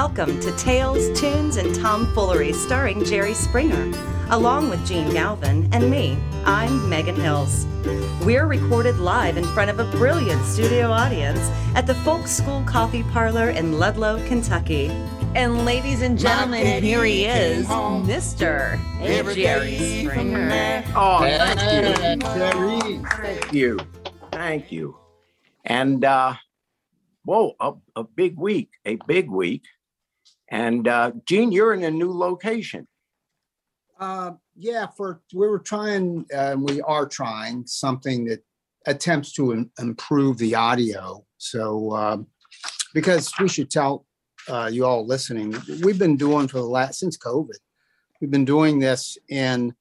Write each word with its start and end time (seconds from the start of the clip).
Welcome 0.00 0.40
to 0.40 0.56
Tales, 0.56 1.20
Tunes, 1.20 1.58
and 1.58 1.74
Tomfoolery 1.74 2.54
starring 2.54 3.04
Jerry 3.04 3.34
Springer, 3.34 3.92
along 4.30 4.70
with 4.70 4.86
Gene 4.86 5.12
Galvin 5.12 5.68
and 5.74 5.90
me. 5.90 6.16
I'm 6.46 6.88
Megan 6.88 7.16
Hills. 7.16 7.66
We're 8.24 8.46
recorded 8.46 8.96
live 8.96 9.36
in 9.36 9.44
front 9.44 9.70
of 9.70 9.78
a 9.78 9.84
brilliant 9.98 10.42
studio 10.46 10.90
audience 10.90 11.38
at 11.74 11.86
the 11.86 11.94
Folk 11.96 12.26
School 12.28 12.64
Coffee 12.64 13.02
Parlor 13.12 13.50
in 13.50 13.78
Ludlow, 13.78 14.26
Kentucky. 14.26 14.86
And 15.34 15.66
ladies 15.66 16.00
and 16.00 16.18
gentlemen, 16.18 16.82
here 16.82 17.04
he 17.04 17.26
is, 17.26 17.66
Mr. 17.66 18.80
Jerry 19.34 19.76
Springer. 19.76 20.82
Oh, 20.96 21.18
thank 21.20 22.22
you. 22.22 22.26
Jerry. 22.26 23.02
Thank 23.20 23.52
you. 23.52 23.78
Thank 24.32 24.72
you. 24.72 24.96
And 25.66 26.06
uh 26.06 26.36
whoa, 27.24 27.54
a, 27.60 27.74
a 27.96 28.04
big 28.04 28.38
week, 28.38 28.70
a 28.86 28.96
big 29.06 29.30
week. 29.30 29.64
And 30.50 30.88
uh 30.88 31.12
Gene, 31.26 31.52
you're 31.52 31.74
in 31.74 31.84
a 31.84 31.90
new 31.90 32.12
location. 32.12 32.86
Uh, 34.00 34.32
yeah, 34.56 34.86
for 34.86 35.20
we 35.34 35.46
were 35.46 35.58
trying, 35.58 36.24
uh, 36.34 36.56
we 36.58 36.80
are 36.80 37.06
trying 37.06 37.66
something 37.66 38.24
that 38.24 38.42
attempts 38.86 39.32
to 39.32 39.52
im- 39.52 39.70
improve 39.78 40.38
the 40.38 40.54
audio. 40.54 41.24
So, 41.36 41.94
um, 41.94 42.26
because 42.94 43.30
we 43.38 43.46
should 43.46 43.70
tell 43.70 44.06
uh, 44.48 44.70
you 44.72 44.86
all 44.86 45.06
listening, 45.06 45.54
we've 45.82 45.98
been 45.98 46.16
doing 46.16 46.48
for 46.48 46.58
the 46.58 46.64
last 46.64 46.98
since 46.98 47.18
COVID, 47.18 47.58
we've 48.20 48.30
been 48.30 48.46
doing 48.46 48.78
this 48.78 49.18
in 49.28 49.74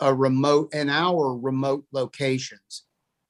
a 0.00 0.14
remote, 0.14 0.72
in 0.72 0.88
our 0.88 1.36
remote 1.36 1.84
locations, 1.92 2.84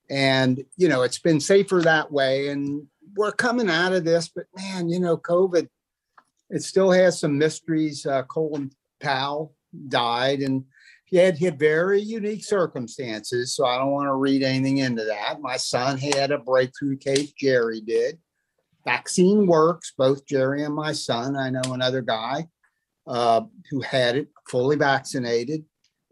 and 0.08 0.64
you 0.76 0.88
know 0.88 1.02
it's 1.02 1.18
been 1.18 1.40
safer 1.40 1.80
that 1.82 2.12
way. 2.12 2.48
And 2.48 2.86
we're 3.16 3.32
coming 3.32 3.68
out 3.68 3.92
of 3.92 4.04
this, 4.04 4.28
but 4.28 4.46
man, 4.54 4.88
you 4.88 5.00
know, 5.00 5.16
COVID, 5.16 5.68
it 6.50 6.62
still 6.62 6.90
has 6.90 7.20
some 7.20 7.38
mysteries. 7.38 8.06
Uh, 8.06 8.22
Colin 8.24 8.70
Powell 9.00 9.54
died 9.88 10.40
and 10.40 10.64
he 11.04 11.16
had, 11.18 11.36
he 11.36 11.44
had 11.44 11.58
very 11.58 12.00
unique 12.00 12.44
circumstances. 12.44 13.54
So 13.54 13.64
I 13.64 13.78
don't 13.78 13.92
want 13.92 14.08
to 14.08 14.14
read 14.14 14.42
anything 14.42 14.78
into 14.78 15.04
that. 15.04 15.40
My 15.40 15.56
son 15.56 15.98
had 15.98 16.32
a 16.32 16.38
breakthrough 16.38 16.96
case, 16.96 17.32
Jerry 17.32 17.80
did. 17.80 18.18
Vaccine 18.84 19.46
works, 19.46 19.92
both 19.96 20.26
Jerry 20.26 20.62
and 20.64 20.74
my 20.74 20.92
son. 20.92 21.36
I 21.36 21.50
know 21.50 21.72
another 21.72 22.02
guy 22.02 22.46
uh, 23.06 23.42
who 23.70 23.80
had 23.80 24.16
it 24.16 24.28
fully 24.48 24.76
vaccinated, 24.76 25.64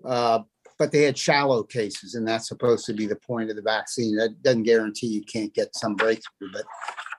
uh, 0.04 0.40
but 0.78 0.90
they 0.90 1.02
had 1.02 1.16
shallow 1.16 1.62
cases, 1.62 2.14
and 2.14 2.26
that's 2.26 2.48
supposed 2.48 2.84
to 2.86 2.92
be 2.92 3.06
the 3.06 3.16
point 3.16 3.50
of 3.50 3.56
the 3.56 3.62
vaccine. 3.62 4.16
That 4.16 4.42
doesn't 4.42 4.64
guarantee 4.64 5.06
you 5.06 5.22
can't 5.22 5.54
get 5.54 5.74
some 5.76 5.94
breakthrough, 5.94 6.50
but 6.52 6.64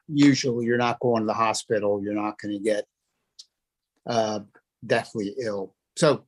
usually 0.08 0.66
you're 0.66 0.78
not 0.78 1.00
going 1.00 1.22
to 1.22 1.28
the 1.28 1.34
hospital. 1.34 2.02
You're 2.04 2.14
not 2.14 2.38
going 2.40 2.54
to 2.54 2.64
get 2.64 2.86
uh, 4.08 4.40
deathly 4.86 5.36
ill. 5.42 5.76
So 5.96 6.26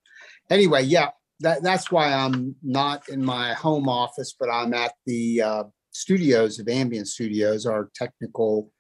anyway, 0.49 0.83
yeah, 0.83 1.09
that, 1.41 1.63
that's 1.63 1.91
why 1.91 2.13
I'm 2.13 2.55
not 2.63 3.09
in 3.09 3.23
my 3.23 3.53
home 3.53 3.87
office, 3.87 4.35
but 4.39 4.49
I'm 4.49 4.73
at 4.73 4.93
the 5.05 5.41
uh, 5.41 5.63
studios 5.91 6.59
of 6.59 6.67
Ambient 6.67 7.07
Studios. 7.07 7.65
Our 7.65 7.89
technical 7.93 8.71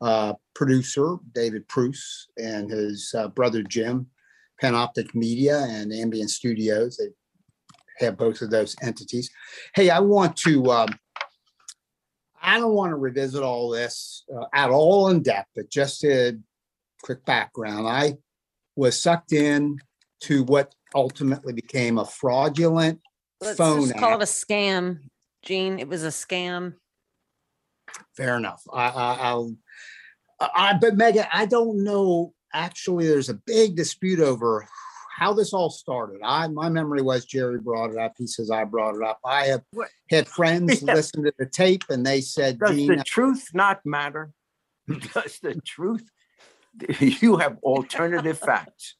uh, 0.00 0.34
producer, 0.54 1.16
David 1.34 1.66
Pruce, 1.68 2.28
and 2.36 2.70
his 2.70 3.14
uh, 3.16 3.28
brother 3.28 3.62
Jim, 3.62 4.06
Panoptic 4.62 5.14
Media 5.14 5.66
and 5.68 5.92
Ambient 5.92 6.30
Studios. 6.30 6.96
They 6.96 8.06
have 8.06 8.16
both 8.16 8.42
of 8.42 8.50
those 8.50 8.76
entities. 8.82 9.30
Hey, 9.74 9.90
I 9.90 10.00
want 10.00 10.36
to. 10.38 10.70
Um, 10.70 10.88
I 12.42 12.58
don't 12.60 12.74
want 12.74 12.90
to 12.90 12.96
revisit 12.96 13.42
all 13.42 13.70
this 13.70 14.24
uh, 14.34 14.44
at 14.54 14.70
all 14.70 15.08
in 15.08 15.22
depth, 15.22 15.50
but 15.56 15.70
just 15.70 16.04
a 16.04 16.38
quick 17.02 17.24
background. 17.24 17.88
I 17.88 18.14
was 18.76 19.00
sucked 19.00 19.32
in 19.32 19.78
to 20.20 20.44
what 20.44 20.74
ultimately 20.94 21.52
became 21.52 21.98
a 21.98 22.04
fraudulent 22.04 23.00
Let's 23.40 23.58
phone 23.58 23.88
just 23.88 23.96
call 23.98 24.12
app. 24.14 24.20
it 24.20 24.22
a 24.22 24.26
scam, 24.26 24.98
Gene. 25.42 25.78
It 25.78 25.88
was 25.88 26.04
a 26.04 26.08
scam. 26.08 26.74
Fair 28.16 28.36
enough. 28.36 28.62
I, 28.72 28.88
I, 28.88 29.14
I'll, 29.20 29.54
I, 30.40 30.78
but 30.80 30.96
Megan, 30.96 31.26
I 31.32 31.46
don't 31.46 31.82
know. 31.84 32.32
Actually, 32.52 33.06
there's 33.06 33.28
a 33.28 33.34
big 33.46 33.76
dispute 33.76 34.20
over 34.20 34.66
how 35.18 35.32
this 35.34 35.52
all 35.52 35.70
started. 35.70 36.20
I, 36.22 36.46
my 36.48 36.68
memory 36.68 37.02
was 37.02 37.24
Jerry 37.24 37.58
brought 37.58 37.90
it 37.90 37.98
up. 37.98 38.14
He 38.16 38.26
says 38.26 38.50
I 38.50 38.64
brought 38.64 38.96
it 38.96 39.02
up. 39.02 39.18
I 39.24 39.44
have 39.46 39.62
What? 39.72 39.88
had 40.10 40.28
friends 40.28 40.82
Yeah. 40.86 40.94
listen 40.94 41.22
to 41.24 41.32
the 41.38 41.46
tape 41.46 41.84
and 41.90 42.04
they 42.06 42.20
said, 42.20 42.58
Does 42.58 42.76
Gene, 42.76 42.96
the 42.96 43.04
truth 43.04 43.48
not 43.54 43.84
matter? 43.84 44.30
Does 44.88 45.38
the 45.42 45.60
truth? 45.66 46.08
You 47.00 47.36
have 47.38 47.58
alternative 47.62 48.38
facts. 48.38 48.96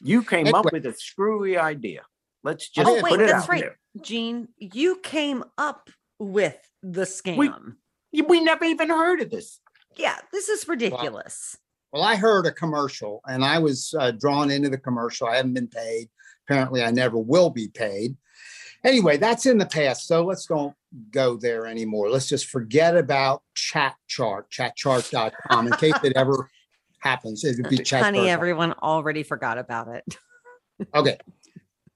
You 0.00 0.22
came 0.22 0.46
up 0.48 0.66
Anyway. 0.66 0.70
with 0.72 0.86
a 0.86 0.94
screwy 0.94 1.58
idea. 1.58 2.02
Let's 2.44 2.68
just 2.68 2.88
Oh, 2.88 2.98
Oh, 2.98 3.02
wait, 3.02 3.10
put 3.10 3.20
it 3.20 3.26
that's 3.26 3.44
out 3.44 3.48
right. 3.48 3.60
there. 3.62 3.78
Gene, 4.00 4.48
you 4.58 4.96
came 5.02 5.42
up 5.56 5.90
with 6.18 6.56
the 6.82 7.02
scam. 7.02 7.74
We 8.12 8.40
never 8.40 8.64
even 8.64 8.88
heard 8.90 9.20
of 9.20 9.30
this. 9.30 9.60
yeah, 9.96 10.16
this 10.32 10.48
is 10.48 10.68
ridiculous. 10.68 11.56
Well, 11.92 12.02
I 12.02 12.16
heard 12.16 12.46
a 12.46 12.52
commercial 12.52 13.20
and 13.26 13.44
I 13.44 13.58
was 13.58 13.94
uh, 13.98 14.12
drawn 14.12 14.50
into 14.50 14.68
the 14.68 14.78
commercial. 14.78 15.26
I 15.26 15.36
haven't 15.36 15.54
been 15.54 15.68
paid. 15.68 16.08
Apparently, 16.48 16.82
I 16.82 16.90
never 16.90 17.18
will 17.18 17.50
be 17.50 17.68
paid. 17.68 18.16
Anyway, 18.84 19.16
that's 19.16 19.46
in 19.46 19.58
the 19.58 19.66
past. 19.66 20.06
So 20.06 20.24
let's 20.24 20.46
don't 20.46 20.74
go 21.10 21.36
there 21.36 21.66
anymore. 21.66 22.10
Let's 22.10 22.28
just 22.28 22.46
forget 22.46 22.96
about 22.96 23.42
chat 23.54 23.96
chart, 24.06 24.50
chatchart.com 24.50 25.66
in 25.66 25.72
case 25.74 25.94
it 26.04 26.12
ever 26.16 26.48
happens. 27.00 27.44
It 27.44 27.56
would 27.56 27.70
be 27.70 27.78
chat. 27.78 28.02
Honey, 28.02 28.28
everyone 28.28 28.72
already 28.74 29.22
forgot 29.22 29.58
about 29.58 29.88
it. 29.88 30.04
Okay. 30.94 31.18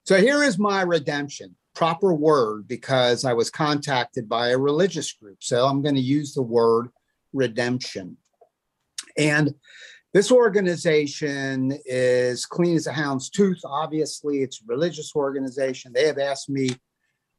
So 0.03 0.16
here 0.16 0.42
is 0.42 0.59
my 0.59 0.82
redemption, 0.82 1.54
proper 1.72 2.12
word, 2.12 2.66
because 2.66 3.25
I 3.25 3.32
was 3.32 3.48
contacted 3.48 4.28
by 4.28 4.48
a 4.48 4.59
religious 4.59 5.12
group. 5.12 5.37
So 5.38 5.66
I'm 5.66 5.82
going 5.82 5.94
to 5.94 6.00
use 6.00 6.34
the 6.34 6.42
word 6.42 6.88
redemption. 7.32 8.16
And 9.16 9.54
this 10.12 10.30
organization 10.30 11.78
is 11.86 12.44
clean 12.44 12.76
as 12.76 12.86
a 12.86 12.92
hound's 12.92 13.30
tooth. 13.30 13.60
Obviously, 13.64 14.42
it's 14.42 14.60
a 14.60 14.64
religious 14.66 15.16
organization. 15.16 15.92
They 15.92 16.06
have 16.06 16.18
asked 16.18 16.50
me 16.50 16.70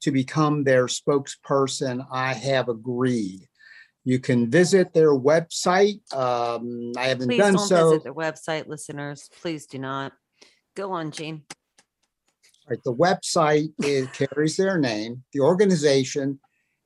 to 0.02 0.12
become 0.12 0.64
their 0.64 0.88
spokesperson. 0.88 2.06
I 2.12 2.34
have 2.34 2.70
agreed. 2.70 3.48
You 4.06 4.20
can 4.20 4.50
visit 4.50 4.94
their 4.94 5.12
website. 5.12 6.02
Um, 6.14 6.92
I 6.98 7.06
haven't 7.06 7.30
Please 7.30 7.38
done 7.38 7.54
don't 7.54 7.68
so. 7.68 7.90
visit 7.92 8.04
their 8.04 8.14
website, 8.14 8.68
listeners. 8.68 9.30
Please 9.42 9.66
do 9.66 9.78
not. 9.78 10.12
Go 10.76 10.92
on, 10.92 11.12
Gene. 11.12 11.44
Right, 12.68 12.80
the 12.84 12.94
website 12.94 13.72
is, 13.84 14.08
carries 14.08 14.58
their 14.58 14.78
name. 14.78 15.24
The 15.32 15.42
organization 15.42 16.40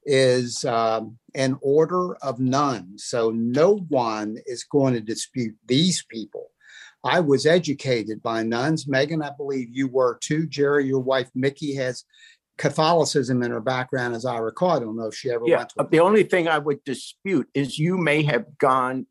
is 0.07 0.63
um, 0.65 1.17
an 1.35 1.57
order 1.61 2.15
of 2.23 2.39
none. 2.39 2.97
So 2.97 3.29
no 3.29 3.85
one 3.89 4.37
is 4.45 4.63
going 4.63 4.93
to 4.93 5.01
dispute 5.01 5.55
these 5.67 6.03
people. 6.09 6.47
I 7.03 7.19
was 7.19 7.45
educated 7.45 8.23
by 8.23 8.41
nuns. 8.43 8.87
Megan, 8.87 9.21
I 9.21 9.31
believe 9.37 9.67
you 9.71 9.87
were 9.87 10.17
too. 10.21 10.47
Jerry, 10.47 10.85
your 10.85 11.01
wife 11.01 11.29
Mickey 11.35 11.75
has 11.75 12.05
Catholicism 12.57 13.43
in 13.43 13.51
her 13.51 13.61
background, 13.61 14.15
as 14.15 14.25
I 14.25 14.37
recall. 14.37 14.71
I 14.71 14.79
don't 14.79 14.97
know 14.97 15.07
if 15.07 15.15
she 15.15 15.29
ever 15.29 15.43
Yeah, 15.45 15.57
went 15.57 15.69
to. 15.71 15.87
the 15.91 15.99
only 15.99 16.23
thing 16.23 16.47
I 16.47 16.57
would 16.57 16.83
dispute 16.85 17.47
is 17.53 17.77
you 17.77 17.97
may 17.97 18.23
have 18.23 18.57
gone 18.57 19.05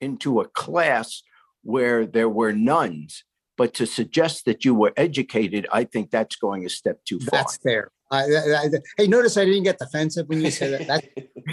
into 0.00 0.40
a 0.40 0.48
class 0.48 1.22
where 1.62 2.06
there 2.06 2.28
were 2.28 2.52
nuns, 2.52 3.24
but 3.58 3.74
to 3.74 3.86
suggest 3.86 4.44
that 4.46 4.64
you 4.64 4.74
were 4.74 4.92
educated, 4.96 5.66
I 5.72 5.84
think 5.84 6.10
that's 6.10 6.36
going 6.36 6.64
a 6.64 6.68
step 6.68 7.04
too 7.04 7.18
far. 7.18 7.40
That's 7.40 7.56
fair. 7.58 7.90
I, 8.10 8.22
I- 8.24 8.56
I- 8.64 8.70
hey, 8.96 9.06
notice 9.06 9.36
I 9.36 9.44
didn't 9.44 9.64
get 9.64 9.78
defensive 9.78 10.28
when 10.28 10.40
you 10.40 10.50
said 10.50 10.86
that. 10.86 11.04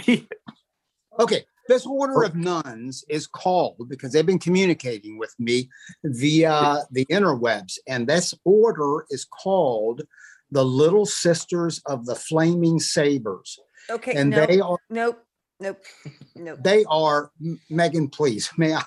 That 0.06 0.26
Okay, 1.20 1.44
this 1.68 1.86
order 1.86 2.24
of 2.24 2.34
nuns 2.34 3.04
is 3.08 3.26
called 3.28 3.88
because 3.88 4.12
they've 4.12 4.26
been 4.26 4.38
communicating 4.40 5.16
with 5.18 5.32
me 5.38 5.70
via 6.04 6.78
the 6.90 7.06
interwebs, 7.06 7.78
and 7.86 8.06
this 8.08 8.34
order 8.44 9.06
is 9.10 9.24
called 9.24 10.02
the 10.50 10.64
Little 10.64 11.06
Sisters 11.06 11.80
of 11.86 12.04
the 12.06 12.16
Flaming 12.16 12.80
Sabers, 12.80 13.58
Okay. 13.90 14.14
and 14.14 14.30
nope, 14.30 14.48
they 14.48 14.60
are 14.60 14.78
nope. 14.90 15.24
Nope. 15.60 15.78
Nope. 16.34 16.58
they 16.62 16.84
are 16.86 17.30
Megan. 17.70 18.08
Please, 18.08 18.50
may 18.58 18.74
I? 18.74 18.82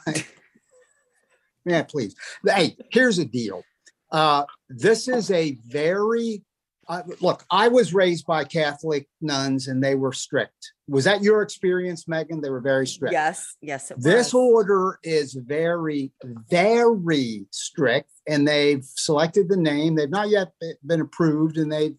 May 1.65 1.79
I 1.79 1.83
please? 1.83 2.13
Hey, 2.45 2.75
here's 2.91 3.17
the 3.17 3.25
deal. 3.25 3.63
Uh, 4.11 4.43
this 4.69 5.07
is 5.07 5.31
a 5.31 5.57
very 5.65 6.43
uh, 6.89 7.03
look. 7.21 7.45
I 7.51 7.67
was 7.67 7.93
raised 7.93 8.25
by 8.25 8.43
Catholic 8.43 9.07
nuns, 9.21 9.67
and 9.67 9.83
they 9.83 9.95
were 9.95 10.13
strict. 10.13 10.71
Was 10.87 11.03
that 11.03 11.21
your 11.21 11.41
experience, 11.41 12.07
Megan? 12.07 12.41
They 12.41 12.49
were 12.49 12.61
very 12.61 12.87
strict. 12.87 13.11
Yes. 13.11 13.55
Yes. 13.61 13.91
It 13.91 14.01
This 14.01 14.33
was. 14.33 14.35
order 14.35 14.99
is 15.03 15.33
very, 15.33 16.11
very 16.49 17.45
strict, 17.51 18.09
and 18.27 18.47
they've 18.47 18.83
selected 18.83 19.49
the 19.49 19.57
name. 19.57 19.95
They've 19.95 20.09
not 20.09 20.29
yet 20.29 20.53
been 20.85 21.01
approved, 21.01 21.57
and 21.57 21.71
they've 21.71 21.95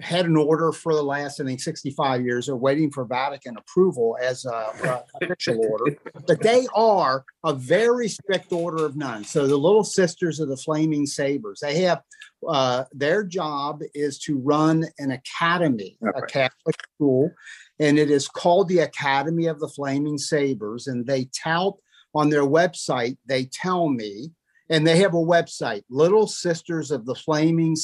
had 0.00 0.26
an 0.26 0.36
order 0.36 0.72
for 0.72 0.94
the 0.94 1.02
last, 1.02 1.40
I 1.40 1.44
think, 1.44 1.60
65 1.60 2.22
years. 2.22 2.46
They're 2.46 2.56
waiting 2.56 2.90
for 2.90 3.04
Vatican 3.04 3.56
approval 3.56 4.16
as 4.20 4.44
a, 4.44 4.50
a 4.50 5.04
official 5.22 5.58
order, 5.64 5.96
but 6.26 6.40
they 6.42 6.66
are 6.74 7.24
a 7.44 7.54
very 7.54 8.08
strict 8.08 8.52
order 8.52 8.84
of 8.84 8.96
nuns. 8.96 9.30
So 9.30 9.46
the 9.46 9.56
Little 9.56 9.84
Sisters 9.84 10.38
of 10.38 10.48
the 10.48 10.56
Flaming 10.56 11.06
Sabers, 11.06 11.60
they 11.60 11.80
have 11.82 12.02
uh, 12.46 12.84
their 12.92 13.24
job 13.24 13.80
is 13.94 14.18
to 14.20 14.38
run 14.38 14.84
an 14.98 15.12
academy, 15.12 15.96
a 16.14 16.22
Catholic 16.22 16.76
school, 16.94 17.30
and 17.78 17.98
it 17.98 18.10
is 18.10 18.28
called 18.28 18.68
the 18.68 18.80
Academy 18.80 19.46
of 19.46 19.60
the 19.60 19.68
Flaming 19.68 20.18
Sabers. 20.18 20.88
And 20.88 21.06
they 21.06 21.28
tout 21.42 21.74
on 22.14 22.28
their 22.28 22.44
website, 22.44 23.16
they 23.26 23.46
tell 23.46 23.88
me 23.88 24.32
and 24.68 24.86
they 24.86 24.96
have 24.98 25.14
a 25.14 25.16
website 25.16 25.82
little 25.88 26.26
sisters 26.26 26.90
of 26.90 27.04
the 27.06 27.14
flaming 27.14 27.76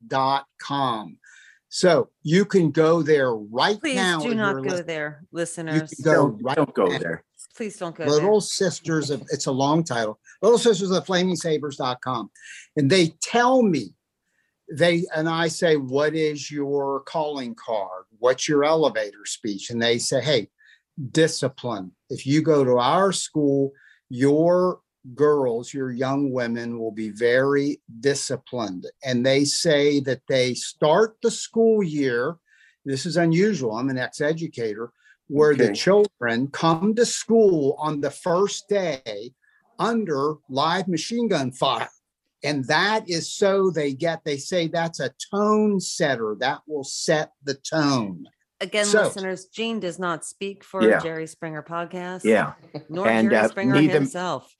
sabers.com 0.00 1.16
so 1.72 2.08
you 2.22 2.44
can 2.44 2.70
go 2.72 3.00
there 3.02 3.32
right 3.34 3.80
Please 3.80 3.94
now 3.96 4.18
Please 4.20 4.30
do 4.30 4.34
not 4.34 4.54
go 4.56 4.70
lis- 4.70 4.86
there, 4.86 5.20
you 5.22 5.28
listeners. 5.32 5.90
can 5.94 6.04
go 6.04 6.12
Don't, 6.30 6.42
right 6.42 6.56
don't 6.56 6.74
go 6.74 6.86
now. 6.86 6.98
there. 6.98 7.24
Please 7.56 7.76
don't 7.76 7.94
go 7.94 8.04
there. 8.04 8.12
little 8.12 8.40
there. 8.40 8.40
sisters 8.40 9.10
of 9.10 9.22
it's 9.30 9.46
a 9.46 9.52
long 9.52 9.84
title 9.84 10.18
little 10.42 10.58
sisters 10.58 10.90
of 10.90 10.96
the 10.96 11.02
flaming 11.02 11.36
sabers.com 11.36 12.30
and 12.76 12.90
they 12.90 13.08
tell 13.22 13.62
me 13.62 13.94
they 14.72 15.04
and 15.16 15.28
i 15.28 15.48
say 15.48 15.76
what 15.76 16.14
is 16.14 16.50
your 16.50 17.00
calling 17.00 17.54
card 17.56 18.04
what's 18.18 18.48
your 18.48 18.62
elevator 18.64 19.24
speech 19.24 19.70
and 19.70 19.82
they 19.82 19.98
say 19.98 20.20
hey 20.20 20.48
discipline 21.10 21.90
if 22.08 22.24
you 22.26 22.40
go 22.40 22.62
to 22.64 22.78
our 22.78 23.10
school 23.12 23.72
your 24.08 24.80
girls 25.14 25.72
your 25.72 25.90
young 25.90 26.30
women 26.30 26.78
will 26.78 26.92
be 26.92 27.08
very 27.10 27.80
disciplined 28.00 28.86
and 29.04 29.24
they 29.24 29.44
say 29.44 29.98
that 30.00 30.20
they 30.28 30.52
start 30.54 31.16
the 31.22 31.30
school 31.30 31.82
year 31.82 32.36
this 32.84 33.06
is 33.06 33.16
unusual 33.16 33.72
i'm 33.72 33.88
an 33.88 33.96
ex-educator 33.98 34.92
where 35.28 35.54
the 35.54 35.72
children 35.72 36.48
come 36.48 36.94
to 36.94 37.06
school 37.06 37.76
on 37.78 38.00
the 38.00 38.10
first 38.10 38.68
day 38.68 39.32
under 39.78 40.34
live 40.48 40.88
machine 40.88 41.28
gun 41.28 41.52
fire. 41.52 41.88
And 42.42 42.64
that 42.66 43.08
is 43.08 43.32
so 43.32 43.70
they 43.70 43.92
get, 43.92 44.24
they 44.24 44.38
say 44.38 44.66
that's 44.66 44.98
a 44.98 45.12
tone 45.32 45.78
setter 45.78 46.36
that 46.40 46.62
will 46.66 46.82
set 46.82 47.30
the 47.44 47.54
tone. 47.54 48.26
Again, 48.60 48.86
so- 48.86 49.04
listeners, 49.04 49.44
Gene 49.46 49.78
does 49.78 49.98
not 50.00 50.24
speak 50.24 50.64
for 50.64 50.82
Yeah. 50.82 50.98
Jerry 51.00 51.26
Springer 51.28 51.62
podcast. 51.62 52.24
Yeah. 52.24 52.54
Nor 52.88 53.06
And, 53.08 53.30
Jerry 53.30 53.44
uh, 53.44 53.48
Springer 53.48 53.74
neither- 53.76 53.94
himself. 53.94 54.52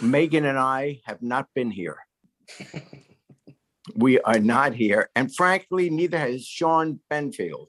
Megan 0.00 0.44
and 0.44 0.58
I 0.58 1.00
have 1.04 1.22
not 1.22 1.48
been 1.54 1.70
here. 1.70 1.98
We 3.94 4.20
are 4.20 4.38
not 4.38 4.74
here. 4.74 5.10
And 5.16 5.34
frankly, 5.34 5.90
neither 5.90 6.18
has 6.18 6.44
Shawn 6.44 7.00
Benfield. 7.10 7.68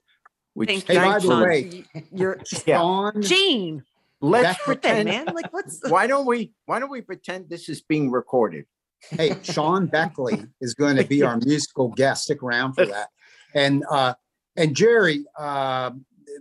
Which 0.54 0.70
Thank 0.70 0.88
Hey, 0.88 0.94
you. 0.96 1.00
by 1.00 1.20
the 1.20 1.28
thankfully- 1.28 1.86
way- 1.96 2.04
You're 2.12 2.40
Yeah. 2.66 2.78
Shawn, 2.80 3.22
Gene. 3.22 3.84
let's 4.20 4.44
That's 4.48 4.64
pretend. 4.64 5.08
man? 5.10 5.26
Like 5.28 5.54
what's 5.54 5.80
Why 5.90 6.08
don't 6.08 6.26
we? 6.26 6.52
Why 6.66 6.80
don't 6.80 6.90
we 6.92 7.02
pretend 7.02 7.50
this 7.50 7.70
is 7.70 7.82
being 7.82 8.12
recorded? 8.12 8.66
hey, 9.12 9.38
Shawn 9.44 9.86
Beckley 9.88 10.46
is 10.60 10.74
going 10.74 10.98
to 10.98 11.06
be 11.06 11.24
our 11.24 11.38
musical 11.46 11.88
guest. 11.90 12.24
Stick 12.26 12.44
around 12.44 12.74
for 12.74 12.86
that. 12.86 13.08
And 13.56 13.86
uh, 13.90 14.16
and 14.58 14.76
Jerry, 14.76 15.24
uh, 15.38 15.92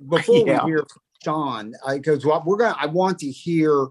before 0.09 0.45
Yeah. 0.45 0.65
we 0.65 0.71
hear 0.73 0.79
from 0.79 1.03
Shawn, 1.23 1.73
because 1.89 2.25
what 2.27 2.45
we're 2.47 2.57
gonna, 2.57 2.77
I 2.77 2.87
want 2.87 3.21
to 3.21 3.31
hear. 3.31 3.89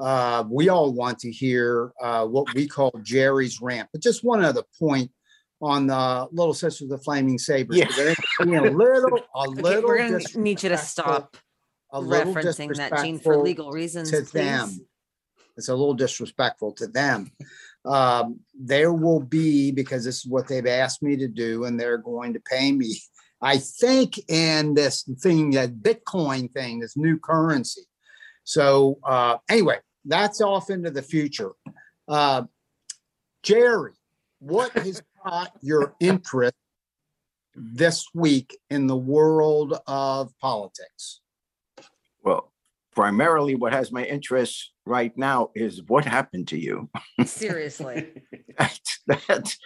Uh, 0.00 0.44
we 0.48 0.68
all 0.68 0.92
want 0.92 1.18
to 1.20 1.30
hear 1.30 1.92
uh, 2.00 2.26
what 2.26 2.52
we 2.54 2.66
call 2.66 2.90
Jerry's 3.02 3.60
rant. 3.60 3.88
But 3.92 4.02
just 4.02 4.24
one 4.24 4.42
other 4.42 4.62
point 4.78 5.10
on 5.60 5.86
the 5.86 6.26
Little 6.32 6.54
Sisters 6.54 6.90
of 6.90 6.98
the 6.98 7.04
Flaming 7.04 7.38
Sabers. 7.38 7.76
Yeah. 7.76 7.86
'cause 7.86 7.98
I 7.98 8.14
think 8.44 8.56
a 8.56 8.70
little, 8.70 9.18
a 9.34 9.48
little. 9.48 9.88
we're 9.88 9.98
gonna 9.98 10.20
need 10.36 10.62
you 10.62 10.70
to 10.70 10.78
stop 10.78 11.36
a 11.92 12.00
referencing 12.00 12.74
that 12.76 13.02
Gene 13.02 13.18
for 13.18 13.36
legal 13.36 13.70
reasons, 13.70 14.10
to 14.10 14.18
please. 14.22 14.30
them. 14.32 14.86
It's 15.56 15.68
a 15.68 15.74
little 15.74 15.94
disrespectful 15.94 16.72
to 16.74 16.86
them. 16.86 17.30
Um, 17.84 18.40
there 18.58 18.92
will 18.92 19.20
be, 19.20 19.70
because 19.72 20.04
this 20.04 20.18
is 20.18 20.26
what 20.26 20.48
they've 20.48 20.66
asked 20.66 21.02
me 21.02 21.16
to 21.16 21.28
do, 21.28 21.64
and 21.64 21.78
they're 21.78 21.98
going 21.98 22.32
to 22.34 22.40
pay 22.40 22.72
me, 22.72 22.98
I 23.42 23.58
think, 23.58 24.18
in 24.30 24.72
this 24.74 25.02
thing, 25.20 25.50
that 25.52 25.74
Bitcoin 25.82 26.50
thing, 26.52 26.78
this 26.80 26.96
new 26.96 27.18
currency. 27.18 27.82
So 28.44 28.98
uh, 29.04 29.38
anyway, 29.48 29.78
that's 30.04 30.40
off 30.40 30.70
into 30.70 30.90
the 30.90 31.02
future. 31.02 31.52
Uh, 32.08 32.44
Jerry, 33.42 33.92
what 34.38 34.72
has 34.72 35.02
caught 35.24 35.52
your 35.60 35.94
interest 36.00 36.54
this 37.54 38.06
week 38.14 38.56
in 38.70 38.86
the 38.86 38.96
world 38.96 39.78
of 39.86 40.32
politics? 40.40 41.20
Well, 42.22 42.52
primarily, 42.94 43.54
what 43.54 43.72
has 43.72 43.92
my 43.92 44.04
interest 44.04 44.72
right 44.84 45.16
now 45.16 45.50
is 45.54 45.82
what 45.86 46.04
happened 46.04 46.48
to 46.48 46.58
you. 46.58 46.90
Seriously. 47.24 48.08
That's, 48.58 49.00
that's 49.06 49.58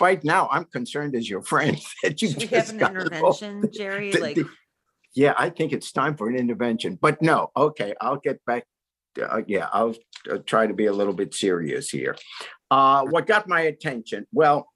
right 0.00 0.22
now. 0.24 0.48
I'm 0.50 0.64
concerned 0.64 1.14
as 1.14 1.28
your 1.28 1.42
friend 1.42 1.76
that 2.02 2.22
you 2.22 2.28
Should 2.30 2.38
we 2.38 2.46
have 2.56 2.70
an 2.70 2.78
got 2.78 2.96
involved. 2.96 3.42
intervention, 3.42 3.70
Jerry? 3.72 4.10
The- 4.12 4.20
Like, 4.20 4.34
the- 4.36 4.48
Yeah, 5.14 5.34
I 5.36 5.50
think 5.50 5.72
it's 5.72 5.92
time 5.92 6.16
for 6.16 6.28
an 6.28 6.36
intervention, 6.36 6.98
but 7.00 7.20
no, 7.20 7.50
okay, 7.56 7.94
I'll 8.00 8.16
get 8.20 8.42
back. 8.46 8.64
Uh, 9.20 9.42
yeah, 9.46 9.68
I'll 9.72 9.94
uh, 10.30 10.38
try 10.46 10.66
to 10.66 10.74
be 10.74 10.86
a 10.86 10.92
little 10.92 11.12
bit 11.12 11.34
serious 11.34 11.90
here. 11.90 12.16
Uh, 12.70 13.04
what 13.04 13.26
got 13.26 13.48
my 13.48 13.60
attention? 13.60 14.26
Well, 14.32 14.68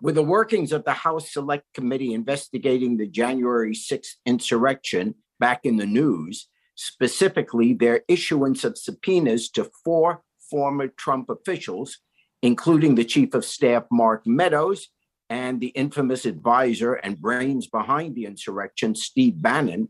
with 0.00 0.14
the 0.14 0.22
workings 0.22 0.72
of 0.72 0.84
the 0.84 0.92
House 0.92 1.32
Select 1.32 1.64
Committee 1.74 2.14
investigating 2.14 2.96
the 2.96 3.06
January 3.06 3.74
6th 3.74 4.14
insurrection 4.26 5.14
back 5.40 5.60
in 5.64 5.76
the 5.76 5.86
news, 5.86 6.48
specifically 6.76 7.72
their 7.72 8.02
issuance 8.08 8.64
of 8.64 8.78
subpoenas 8.78 9.50
to 9.50 9.70
four 9.84 10.22
former 10.50 10.88
Trump 10.88 11.28
officials, 11.28 11.98
including 12.42 12.94
the 12.94 13.04
Chief 13.04 13.34
of 13.34 13.44
Staff 13.44 13.84
Mark 13.90 14.26
Meadows 14.26 14.88
and 15.28 15.60
the 15.60 15.68
infamous 15.68 16.24
advisor 16.24 16.94
and 16.94 17.20
brains 17.20 17.66
behind 17.66 18.14
the 18.14 18.24
insurrection, 18.24 18.94
Steve 18.94 19.42
Bannon, 19.42 19.88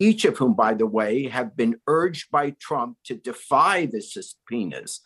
each 0.00 0.24
of 0.24 0.38
whom, 0.38 0.54
by 0.54 0.74
the 0.74 0.86
way, 0.86 1.28
have 1.28 1.56
been 1.56 1.80
urged 1.86 2.30
by 2.30 2.50
Trump 2.60 2.98
to 3.04 3.14
defy 3.14 3.86
the 3.86 4.00
subpoenas. 4.00 5.00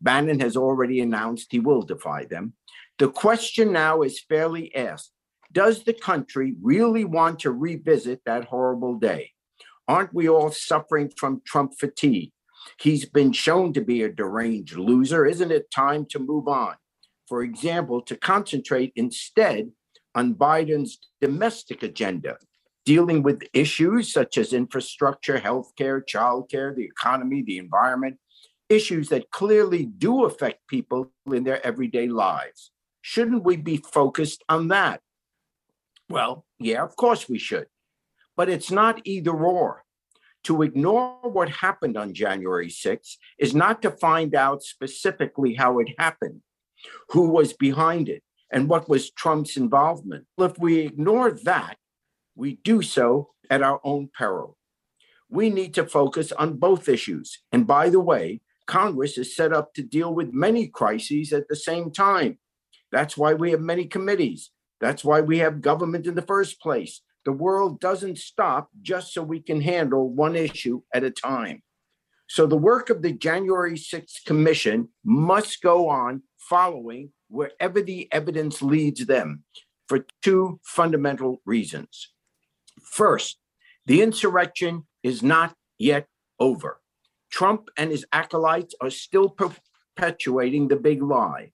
Bannon 0.00 0.40
has 0.40 0.56
already 0.56 1.00
announced 1.00 1.48
he 1.50 1.60
will 1.60 1.82
defy 1.82 2.24
them. 2.24 2.54
The 2.98 3.08
question 3.08 3.72
now 3.72 4.02
is 4.02 4.20
fairly 4.20 4.74
asked 4.74 5.12
Does 5.52 5.84
the 5.84 5.94
country 5.94 6.54
really 6.60 7.04
want 7.04 7.40
to 7.40 7.52
revisit 7.52 8.22
that 8.26 8.46
horrible 8.46 8.96
day? 8.96 9.30
Aren't 9.88 10.14
we 10.14 10.28
all 10.28 10.50
suffering 10.50 11.10
from 11.16 11.42
Trump 11.44 11.74
fatigue? 11.78 12.32
He's 12.80 13.04
been 13.04 13.32
shown 13.32 13.72
to 13.72 13.80
be 13.80 14.02
a 14.02 14.08
deranged 14.08 14.76
loser. 14.76 15.26
Isn't 15.26 15.50
it 15.50 15.70
time 15.70 16.06
to 16.10 16.18
move 16.18 16.48
on? 16.48 16.76
For 17.28 17.42
example, 17.42 18.02
to 18.02 18.16
concentrate 18.16 18.92
instead 18.94 19.72
on 20.14 20.34
Biden's 20.34 20.98
domestic 21.20 21.82
agenda, 21.82 22.36
dealing 22.84 23.22
with 23.22 23.42
issues 23.52 24.12
such 24.12 24.38
as 24.38 24.52
infrastructure, 24.52 25.38
healthcare, 25.38 26.00
childcare, 26.04 26.74
the 26.74 26.84
economy, 26.84 27.42
the 27.42 27.58
environment, 27.58 28.18
issues 28.68 29.08
that 29.10 29.30
clearly 29.30 29.84
do 29.84 30.24
affect 30.24 30.66
people 30.66 31.12
in 31.32 31.44
their 31.44 31.64
everyday 31.64 32.08
lives. 32.08 32.70
Shouldn't 33.02 33.44
we 33.44 33.56
be 33.56 33.76
focused 33.76 34.42
on 34.48 34.68
that? 34.68 35.00
Well, 36.08 36.44
yeah, 36.58 36.82
of 36.82 36.96
course 36.96 37.28
we 37.28 37.38
should. 37.38 37.66
But 38.36 38.48
it's 38.48 38.70
not 38.70 39.00
either 39.04 39.32
or. 39.32 39.84
To 40.44 40.62
ignore 40.62 41.18
what 41.22 41.48
happened 41.48 41.96
on 41.96 42.14
January 42.14 42.68
6th 42.68 43.16
is 43.38 43.54
not 43.54 43.80
to 43.82 43.92
find 43.92 44.34
out 44.34 44.62
specifically 44.62 45.54
how 45.54 45.78
it 45.78 45.88
happened, 45.98 46.40
who 47.10 47.28
was 47.28 47.52
behind 47.52 48.08
it, 48.08 48.24
and 48.50 48.68
what 48.68 48.88
was 48.88 49.12
Trump's 49.12 49.56
involvement. 49.56 50.26
If 50.38 50.58
we 50.58 50.80
ignore 50.80 51.30
that, 51.44 51.76
we 52.34 52.56
do 52.64 52.82
so 52.82 53.30
at 53.50 53.62
our 53.62 53.80
own 53.84 54.08
peril. 54.16 54.56
We 55.28 55.50
need 55.50 55.74
to 55.74 55.86
focus 55.86 56.32
on 56.32 56.58
both 56.58 56.88
issues. 56.88 57.38
And 57.52 57.66
by 57.66 57.88
the 57.88 58.00
way, 58.00 58.40
Congress 58.66 59.18
is 59.18 59.34
set 59.34 59.52
up 59.52 59.74
to 59.74 59.82
deal 59.82 60.14
with 60.14 60.32
many 60.32 60.68
crises 60.68 61.32
at 61.32 61.48
the 61.48 61.56
same 61.56 61.90
time. 61.90 62.38
That's 62.90 63.16
why 63.16 63.34
we 63.34 63.50
have 63.50 63.60
many 63.60 63.86
committees. 63.86 64.50
That's 64.80 65.04
why 65.04 65.20
we 65.20 65.38
have 65.38 65.60
government 65.60 66.06
in 66.06 66.14
the 66.14 66.22
first 66.22 66.60
place. 66.60 67.00
The 67.24 67.32
world 67.32 67.80
doesn't 67.80 68.18
stop 68.18 68.68
just 68.82 69.14
so 69.14 69.22
we 69.22 69.40
can 69.40 69.60
handle 69.60 70.10
one 70.10 70.36
issue 70.36 70.82
at 70.92 71.04
a 71.04 71.10
time. 71.10 71.62
So 72.28 72.46
the 72.46 72.56
work 72.56 72.90
of 72.90 73.02
the 73.02 73.12
January 73.12 73.74
6th 73.74 74.24
Commission 74.26 74.88
must 75.04 75.62
go 75.62 75.88
on 75.88 76.22
following 76.38 77.10
wherever 77.28 77.80
the 77.80 78.08
evidence 78.12 78.62
leads 78.62 79.06
them 79.06 79.44
for 79.86 80.06
two 80.22 80.60
fundamental 80.64 81.40
reasons. 81.44 82.11
First, 82.92 83.38
the 83.86 84.02
insurrection 84.02 84.86
is 85.02 85.22
not 85.22 85.54
yet 85.78 86.06
over. 86.38 86.78
Trump 87.30 87.70
and 87.78 87.90
his 87.90 88.04
acolytes 88.12 88.74
are 88.82 88.90
still 88.90 89.30
perpetuating 89.30 90.68
the 90.68 90.76
big 90.76 91.02
lie 91.02 91.52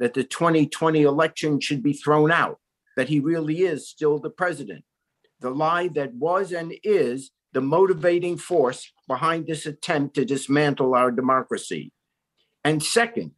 that 0.00 0.14
the 0.14 0.24
2020 0.24 1.02
election 1.02 1.60
should 1.60 1.80
be 1.80 1.92
thrown 1.92 2.32
out, 2.32 2.58
that 2.96 3.08
he 3.08 3.20
really 3.20 3.60
is 3.60 3.88
still 3.88 4.18
the 4.18 4.30
president, 4.30 4.84
the 5.38 5.50
lie 5.50 5.86
that 5.86 6.12
was 6.14 6.50
and 6.50 6.74
is 6.82 7.30
the 7.52 7.60
motivating 7.60 8.36
force 8.36 8.90
behind 9.06 9.46
this 9.46 9.66
attempt 9.66 10.16
to 10.16 10.24
dismantle 10.24 10.96
our 10.96 11.12
democracy. 11.12 11.92
And 12.64 12.82
second, 12.82 13.30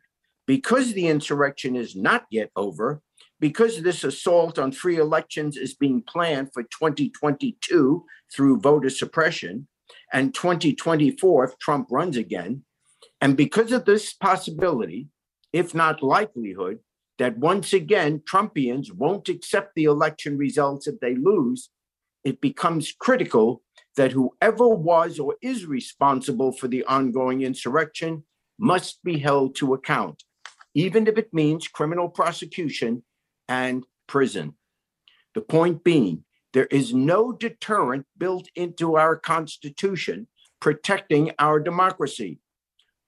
because 0.46 0.94
the 0.94 1.06
insurrection 1.06 1.76
is 1.76 1.94
not 1.94 2.24
yet 2.30 2.48
over, 2.56 3.02
because 3.42 3.82
this 3.82 4.04
assault 4.04 4.56
on 4.56 4.70
free 4.70 4.98
elections 4.98 5.56
is 5.56 5.74
being 5.74 6.00
planned 6.00 6.48
for 6.52 6.62
2022 6.62 8.04
through 8.32 8.60
voter 8.60 8.88
suppression 8.88 9.66
and 10.12 10.32
2024 10.32 11.44
if 11.44 11.58
Trump 11.58 11.88
runs 11.90 12.16
again, 12.16 12.62
and 13.20 13.36
because 13.36 13.72
of 13.72 13.84
this 13.84 14.12
possibility, 14.12 15.08
if 15.52 15.74
not 15.74 16.04
likelihood, 16.04 16.78
that 17.18 17.36
once 17.36 17.72
again 17.72 18.22
Trumpians 18.30 18.92
won't 18.92 19.28
accept 19.28 19.74
the 19.74 19.84
election 19.84 20.38
results 20.38 20.86
if 20.86 21.00
they 21.00 21.16
lose, 21.16 21.70
it 22.22 22.40
becomes 22.40 22.94
critical 22.96 23.60
that 23.96 24.12
whoever 24.12 24.68
was 24.68 25.18
or 25.18 25.34
is 25.42 25.66
responsible 25.66 26.52
for 26.52 26.68
the 26.68 26.84
ongoing 26.84 27.42
insurrection 27.42 28.22
must 28.56 29.02
be 29.02 29.18
held 29.18 29.56
to 29.56 29.74
account, 29.74 30.22
even 30.74 31.08
if 31.08 31.18
it 31.18 31.34
means 31.34 31.66
criminal 31.66 32.08
prosecution 32.08 33.02
and 33.48 33.84
prison. 34.06 34.54
The 35.34 35.40
point 35.40 35.84
being, 35.84 36.24
there 36.52 36.66
is 36.66 36.92
no 36.92 37.32
deterrent 37.32 38.06
built 38.18 38.48
into 38.54 38.96
our 38.96 39.16
Constitution 39.16 40.28
protecting 40.60 41.32
our 41.38 41.58
democracy 41.58 42.38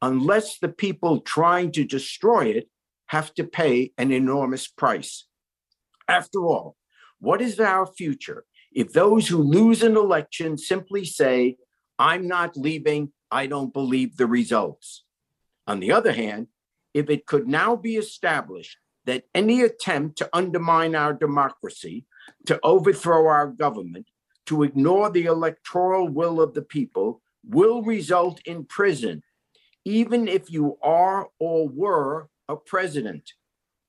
unless 0.02 0.58
the 0.58 0.68
people 0.68 1.20
trying 1.20 1.72
to 1.72 1.84
destroy 1.84 2.46
it 2.46 2.68
have 3.06 3.32
to 3.34 3.44
pay 3.44 3.92
an 3.96 4.12
enormous 4.12 4.66
price. 4.66 5.26
After 6.08 6.44
all, 6.44 6.76
what 7.20 7.40
is 7.40 7.60
our 7.60 7.86
future 7.86 8.44
if 8.72 8.92
those 8.92 9.28
who 9.28 9.38
lose 9.38 9.82
an 9.82 9.96
election 9.96 10.58
simply 10.58 11.04
say, 11.04 11.56
I'm 11.98 12.26
not 12.26 12.56
leaving, 12.56 13.12
I 13.30 13.46
don't 13.46 13.72
believe 13.72 14.16
the 14.16 14.26
results? 14.26 15.04
On 15.66 15.80
the 15.80 15.92
other 15.92 16.12
hand, 16.12 16.48
if 16.92 17.08
it 17.08 17.24
could 17.24 17.46
now 17.46 17.76
be 17.76 17.96
established 17.96 18.78
that 19.06 19.24
any 19.34 19.62
attempt 19.62 20.18
to 20.18 20.30
undermine 20.32 20.94
our 20.94 21.12
democracy, 21.12 22.06
to 22.46 22.58
overthrow 22.62 23.26
our 23.26 23.48
government, 23.48 24.06
to 24.46 24.62
ignore 24.62 25.10
the 25.10 25.24
electoral 25.24 26.08
will 26.08 26.40
of 26.40 26.54
the 26.54 26.62
people 26.62 27.20
will 27.46 27.82
result 27.82 28.40
in 28.46 28.64
prison, 28.64 29.22
even 29.84 30.28
if 30.28 30.50
you 30.50 30.78
are 30.82 31.28
or 31.38 31.68
were 31.68 32.28
a 32.48 32.56
president. 32.56 33.32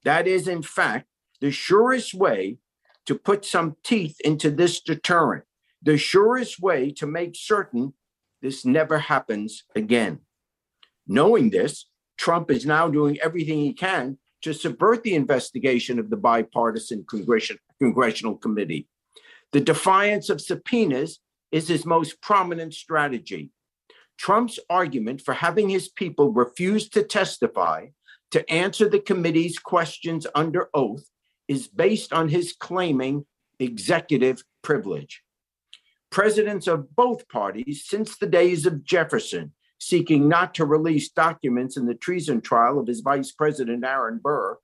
That 0.04 0.28
is, 0.28 0.48
in 0.48 0.62
fact, 0.62 1.08
the 1.42 1.52
surest 1.52 2.14
way 2.14 2.58
to 3.06 3.16
put 3.16 3.46
some 3.46 3.76
teeth 3.84 4.20
into 4.22 4.50
this 4.50 4.82
deterrent, 4.82 5.44
the 5.82 5.98
surest 5.98 6.60
way 6.60 6.92
to 6.92 7.06
make 7.06 7.36
certain 7.36 7.94
this 8.42 8.66
never 8.66 9.00
happens 9.00 9.64
again. 9.76 10.20
Knowing 11.08 11.50
this, 11.50 11.86
Trump 12.18 12.52
is 12.52 12.66
now 12.66 12.88
doing 12.88 13.20
everything 13.22 13.60
he 13.60 13.74
can 13.74 14.18
to 14.46 14.54
subvert 14.54 15.02
the 15.02 15.16
investigation 15.16 15.98
of 15.98 16.12
the 16.12 16.16
bipartisan 16.16 17.04
congressional, 17.10 17.60
congressional 17.80 18.36
committee. 18.38 18.88
The 19.54 19.60
defiance 19.60 20.30
of 20.30 20.40
subpoenas 20.40 21.20
is 21.52 21.68
his 21.68 21.84
most 21.84 22.22
prominent 22.22 22.76
strategy. 22.76 23.50
Trump's 24.20 24.60
argument 24.70 25.22
for 25.22 25.34
having 25.34 25.68
his 25.68 25.90
people 25.90 26.32
refuse 26.32 26.88
to 26.90 27.02
testify 27.02 27.88
to 28.30 28.48
answer 28.48 28.88
the 28.88 29.00
committee's 29.00 29.58
questions 29.58 30.28
under 30.36 30.70
oath 30.76 31.10
is 31.48 31.68
based 31.68 32.14
on 32.14 32.30
his 32.30 32.54
claiming 32.54 33.26
executive 33.58 34.44
privilege. 34.62 35.24
Presidents 36.12 36.68
of 36.68 36.96
both 36.96 37.28
parties, 37.30 37.84
since 37.84 38.16
the 38.16 38.28
days 38.28 38.68
of 38.68 38.84
Jefferson, 38.84 39.54
seeking 39.80 40.28
not 40.28 40.54
to 40.56 40.66
release 40.66 41.10
documents 41.10 41.78
in 41.78 41.86
the 41.86 41.96
treason 41.96 42.42
trial 42.42 42.80
of 42.80 42.88
his 42.88 43.02
vice 43.02 43.32
president, 43.32 43.84
Aaron 43.84 44.20
Burr, 44.24 44.58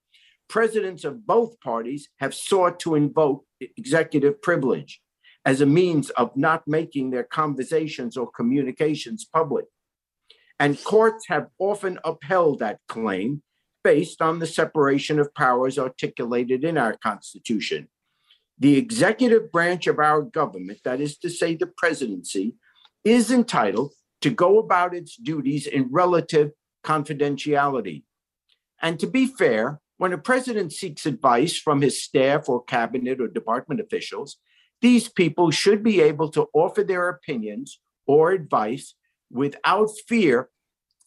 presidents 0.50 1.04
of 1.04 1.26
both 1.26 1.60
parties 1.62 2.10
have 2.20 2.34
sought 2.34 2.80
to 2.80 2.96
invoke 2.96 3.46
executive 3.78 4.42
privilege 4.42 5.02
as 5.46 5.62
a 5.62 5.66
means 5.66 6.10
of 6.12 6.36
not 6.36 6.68
making 6.68 7.10
their 7.10 7.24
conversations 7.24 8.18
or 8.18 8.30
communications 8.30 9.26
public. 9.26 9.66
And 10.60 10.82
courts 10.84 11.26
have 11.30 11.48
often 11.58 12.00
upheld 12.04 12.60
that 12.60 12.80
claim 12.88 13.42
based 13.84 14.22
on 14.22 14.40
the 14.40 14.46
separation 14.46 15.20
of 15.20 15.34
powers 15.34 15.80
articulated 15.80 16.64
in 16.64 16.78
our 16.78 16.96
Constitution. 16.98 17.88
The 18.60 18.78
executive 18.78 19.52
branch 19.52 19.88
of 19.88 19.98
our 19.98 20.22
government, 20.22 20.82
that 20.84 21.02
is 21.02 21.18
to 21.20 21.30
say, 21.30 21.56
the 21.56 21.66
presidency, 21.66 22.56
is 23.04 23.32
entitled 23.32 23.94
to 24.22 24.30
go 24.30 24.60
about 24.60 24.96
its 24.96 25.16
duties 25.16 25.68
in 25.68 25.90
relative 25.92 26.52
confidentiality. 26.84 28.04
And 28.82 29.00
to 29.00 29.08
be 29.08 29.28
fair, 29.28 29.80
when 29.98 30.14
a 30.14 30.18
president 30.18 30.74
seeks 30.74 31.06
advice 31.06 31.58
from 31.58 31.82
his 31.82 32.02
staff 32.02 32.50
or 32.50 32.64
cabinet 32.64 33.22
or 33.22 33.28
department 33.28 33.80
officials, 33.82 34.38
these 34.82 35.08
people 35.08 35.52
should 35.52 35.84
be 35.84 36.02
able 36.02 36.30
to 36.30 36.48
offer 36.54 36.84
their 36.84 37.10
opinions 37.10 37.80
or 38.08 38.32
advice 38.32 38.96
without 39.30 39.90
fear 40.08 40.50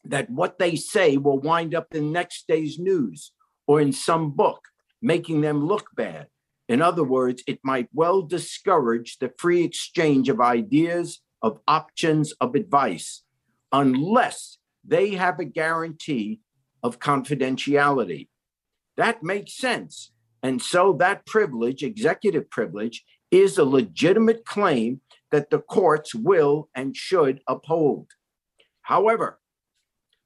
that 0.05 0.31
what 0.31 0.59
they 0.59 0.77
say 0.77 1.17
will 1.17 1.41
wind 1.41 1.75
up 1.75 1.95
in 1.95 2.13
next 2.13 2.47
day's 2.47 2.79
news 2.79 3.33
or 3.67 3.81
in 3.81 3.93
some 3.93 4.31
book, 4.31 4.61
making 5.03 5.41
them 5.41 5.67
look 5.67 5.89
bad. 5.97 6.29
In 6.69 6.81
other 6.81 7.05
words, 7.05 7.43
it 7.47 7.59
might 7.63 7.89
well 7.93 8.23
discourage 8.23 9.19
the 9.19 9.33
free 9.39 9.65
exchange 9.65 10.29
of 10.29 10.41
ideas, 10.41 11.21
of 11.45 11.61
options, 11.69 12.33
of 12.41 12.55
advice, 12.55 13.23
unless 13.71 14.57
they 14.83 15.11
have 15.11 15.39
a 15.39 15.45
guarantee 15.45 16.41
of 16.83 16.99
confidentiality. 16.99 18.29
That 18.97 19.23
makes 19.23 19.55
sense. 19.55 20.11
And 20.43 20.61
so 20.61 20.95
that 20.95 21.27
privilege, 21.27 21.83
executive 21.83 22.49
privilege, 22.49 23.05
is 23.31 23.59
a 23.59 23.65
legitimate 23.65 24.47
claim 24.47 25.03
that 25.33 25.51
the 25.51 25.59
courts 25.59 26.15
will 26.15 26.71
and 26.75 26.97
should 26.97 27.41
uphold. 27.47 28.07
However, 28.81 29.39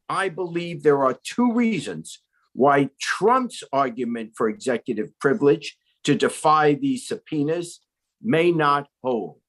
I 0.08 0.28
believe 0.28 0.82
there 0.82 1.04
are 1.04 1.18
two 1.24 1.52
reasons 1.52 2.20
why 2.52 2.90
Trump's 3.00 3.64
argument 3.72 4.32
for 4.36 4.48
executive 4.48 5.18
privilege 5.18 5.76
to 6.04 6.14
defy 6.14 6.74
these 6.74 7.08
subpoenas 7.08 7.80
may 8.22 8.52
not 8.52 8.88
hold. 9.02 9.40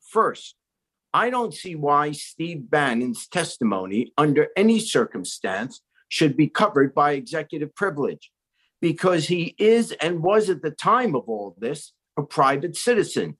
First, 0.00 0.54
I 1.14 1.30
don't 1.30 1.54
see 1.54 1.74
why 1.74 2.12
Steve 2.12 2.70
Bannon's 2.70 3.28
testimony 3.28 4.12
under 4.16 4.48
any 4.56 4.80
circumstance 4.80 5.82
should 6.08 6.36
be 6.36 6.48
covered 6.48 6.94
by 6.94 7.12
executive 7.12 7.74
privilege 7.74 8.30
because 8.80 9.26
he 9.26 9.54
is 9.58 9.92
and 9.92 10.22
was 10.22 10.50
at 10.50 10.62
the 10.62 10.70
time 10.70 11.14
of 11.14 11.28
all 11.28 11.54
this 11.58 11.92
a 12.16 12.22
private 12.22 12.76
citizen. 12.76 13.36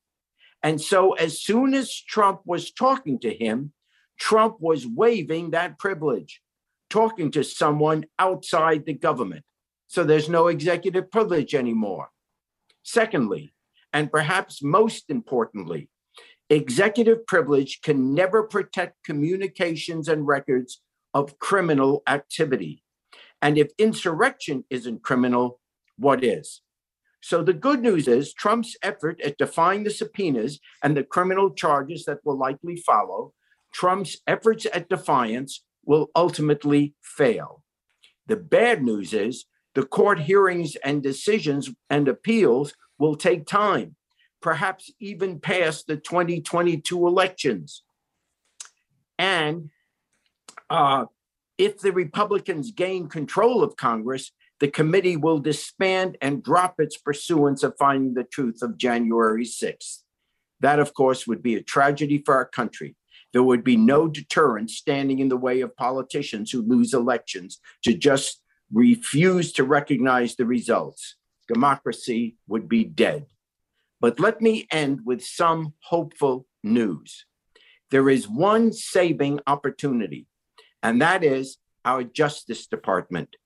And 0.62 0.80
so, 0.80 1.12
as 1.14 1.42
soon 1.42 1.74
as 1.74 1.92
Trump 1.92 2.40
was 2.44 2.70
talking 2.70 3.18
to 3.20 3.34
him, 3.34 3.72
Trump 4.18 4.56
was 4.60 4.86
waiving 4.86 5.50
that 5.50 5.78
privilege, 5.78 6.40
talking 6.88 7.30
to 7.32 7.42
someone 7.42 8.04
outside 8.18 8.86
the 8.86 8.94
government. 8.94 9.44
So 9.88 10.04
there's 10.04 10.28
no 10.28 10.46
executive 10.46 11.10
privilege 11.10 11.54
anymore. 11.54 12.10
Secondly, 12.82 13.52
and 13.92 14.10
perhaps 14.10 14.62
most 14.62 15.10
importantly, 15.10 15.88
executive 16.54 17.26
privilege 17.26 17.80
can 17.82 18.14
never 18.14 18.42
protect 18.42 19.04
communications 19.04 20.08
and 20.08 20.26
records 20.26 20.80
of 21.14 21.38
criminal 21.38 22.02
activity. 22.08 22.82
And 23.40 23.58
if 23.58 23.70
insurrection 23.78 24.64
isn't 24.70 25.02
criminal, 25.02 25.60
what 25.96 26.24
is? 26.24 26.62
So 27.20 27.42
the 27.42 27.52
good 27.52 27.80
news 27.80 28.08
is 28.08 28.34
Trump's 28.34 28.76
effort 28.82 29.20
at 29.20 29.38
defying 29.38 29.84
the 29.84 29.90
subpoenas 29.90 30.58
and 30.82 30.96
the 30.96 31.04
criminal 31.04 31.50
charges 31.50 32.04
that 32.06 32.18
will 32.24 32.36
likely 32.36 32.76
follow 32.76 33.34
Trump's 33.72 34.18
efforts 34.26 34.66
at 34.72 34.88
defiance 34.88 35.64
will 35.84 36.10
ultimately 36.14 36.94
fail. 37.02 37.62
The 38.26 38.36
bad 38.36 38.82
news 38.82 39.12
is 39.12 39.46
the 39.74 39.84
court 39.84 40.20
hearings 40.20 40.76
and 40.76 41.02
decisions 41.02 41.70
and 41.88 42.08
appeals 42.08 42.74
will 42.98 43.16
take 43.16 43.46
time, 43.46 43.96
perhaps 44.42 44.90
even 45.00 45.40
past 45.40 45.86
the 45.86 45.96
2022 45.96 47.06
elections. 47.06 47.82
And 49.18 49.70
uh, 50.68 51.06
if 51.58 51.78
the 51.78 51.92
Republicans 51.92 52.72
gain 52.72 53.08
control 53.08 53.62
of 53.62 53.76
Congress, 53.76 54.32
the 54.60 54.68
committee 54.68 55.16
will 55.16 55.38
disband 55.38 56.18
and 56.20 56.42
drop 56.42 56.78
its 56.78 56.96
pursuance 56.96 57.62
of 57.62 57.76
finding 57.78 58.14
the 58.14 58.24
truth 58.24 58.62
of 58.62 58.76
January 58.76 59.44
6th. 59.44 59.98
That, 60.60 60.78
of 60.78 60.94
course, 60.94 61.26
would 61.26 61.42
be 61.42 61.56
a 61.56 61.62
tragedy 61.62 62.18
for 62.24 62.34
our 62.34 62.46
country. 62.46 62.94
There 63.32 63.42
would 63.42 63.64
be 63.64 63.76
no 63.76 64.08
deterrent 64.08 64.70
standing 64.70 65.18
in 65.18 65.28
the 65.28 65.36
way 65.36 65.62
of 65.62 65.76
politicians 65.76 66.50
who 66.50 66.62
lose 66.62 66.94
elections 66.94 67.60
to 67.82 67.94
just 67.94 68.42
refuse 68.72 69.52
to 69.52 69.64
recognize 69.64 70.36
the 70.36 70.46
results. 70.46 71.16
democracy 71.48 72.36
would 72.46 72.68
be 72.68 72.84
dead. 72.84 73.26
But 74.02 74.18
let 74.18 74.42
me 74.42 74.66
end 74.72 75.02
with 75.04 75.22
some 75.22 75.74
hopeful 75.78 76.48
news. 76.64 77.24
There 77.92 78.10
is 78.10 78.28
one 78.28 78.72
saving 78.72 79.38
opportunity, 79.46 80.26
and 80.82 81.00
that 81.00 81.22
is 81.22 81.58
our 81.84 82.02
Justice 82.02 82.66
Department. 82.66 83.36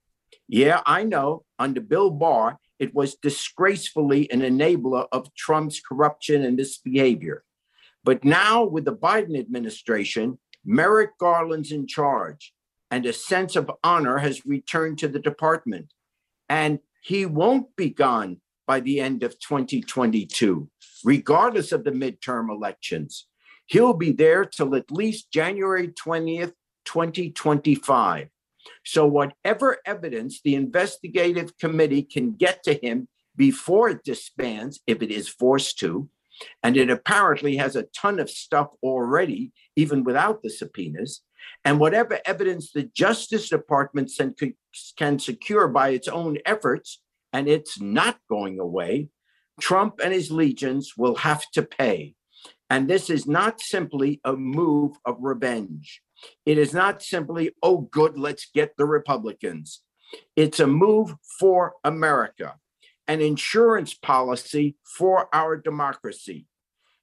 Yeah, 0.48 0.80
I 0.86 1.04
know 1.04 1.44
under 1.58 1.82
Bill 1.82 2.10
Barr, 2.10 2.58
it 2.78 2.94
was 2.94 3.16
disgracefully 3.16 4.30
an 4.30 4.40
enabler 4.40 5.06
of 5.12 5.34
Trump's 5.34 5.78
corruption 5.78 6.42
and 6.42 6.56
misbehavior. 6.56 7.44
But 8.02 8.25
now, 8.25 8.64
with 8.64 8.86
the 8.86 8.96
Biden 8.96 9.38
administration, 9.38 10.38
Merrick 10.64 11.18
Garland's 11.18 11.70
in 11.70 11.86
charge, 11.86 12.54
and 12.90 13.04
a 13.04 13.12
sense 13.12 13.56
of 13.56 13.70
honor 13.84 14.18
has 14.18 14.46
returned 14.46 15.00
to 15.00 15.08
the 15.08 15.18
department. 15.18 15.92
And 16.48 16.78
he 17.02 17.26
won't 17.26 17.76
be 17.76 17.90
gone 17.90 18.40
by 18.66 18.80
the 18.80 19.00
end 19.00 19.23
of 19.23 19.38
2022, 19.38 20.68
regardless 21.04 21.73
of 21.73 21.85
the 21.85 21.92
midterm 21.92 22.50
elections. 22.50 23.26
He'll 23.66 23.94
be 23.94 24.12
there 24.12 24.44
till 24.44 24.75
at 24.75 24.90
least 24.90 25.32
January 25.32 25.88
20th, 25.88 26.52
2025. 26.85 28.28
So, 28.85 29.06
whatever 29.06 29.78
evidence 29.87 30.40
the 30.42 30.54
investigative 30.54 31.56
committee 31.58 32.02
can 32.02 32.32
get 32.32 32.62
to 32.64 32.75
him 32.75 33.08
before 33.37 33.90
it 33.90 34.04
disbands, 34.04 34.80
if 34.87 35.02
it 35.02 35.11
is 35.11 35.28
forced 35.28 35.78
to, 35.80 36.08
and 36.62 36.76
it 36.76 36.90
apparently 36.90 37.56
has 37.56 37.76
a 37.76 37.85
ton 37.85 38.18
of 38.18 38.30
stuff 38.30 38.68
already, 38.82 39.52
even 39.76 40.04
without 40.04 40.42
the 40.42 40.50
subpoenas, 40.50 41.23
and 41.64 41.78
whatever 41.80 42.20
evidence 42.25 42.73
the 42.73 42.85
Justice 42.85 43.49
Department 43.49 44.11
can 44.96 45.18
secure 45.18 45.68
by 45.68 45.90
its 45.90 46.08
own 46.08 46.38
efforts, 46.44 47.00
and 47.37 47.49
it's 47.49 47.78
not 47.78 48.19
going 48.31 48.59
away, 48.59 49.11
Trump 49.61 50.00
and 50.02 50.11
his 50.11 50.31
legions 50.31 50.95
will 50.97 51.16
have 51.16 51.45
to 51.50 51.62
pay. 51.62 52.14
And 52.71 52.88
this 52.88 53.11
is 53.11 53.26
not 53.26 53.61
simply 53.61 54.23
a 54.25 54.33
move 54.35 54.97
of 55.05 55.19
revenge. 55.21 56.00
It 56.47 56.57
is 56.57 56.73
not 56.73 57.02
simply, 57.02 57.50
oh, 57.62 57.83
good, 57.93 58.19
let's 58.19 58.47
get 58.55 58.78
the 58.78 58.87
Republicans. 58.87 59.83
It's 60.35 60.61
a 60.61 60.66
move 60.66 61.14
for 61.38 61.75
America, 61.85 62.57
an 63.07 63.21
insurance 63.21 63.93
policy 63.93 64.76
for 64.97 65.28
our 65.35 65.59
democracy. 65.59 66.47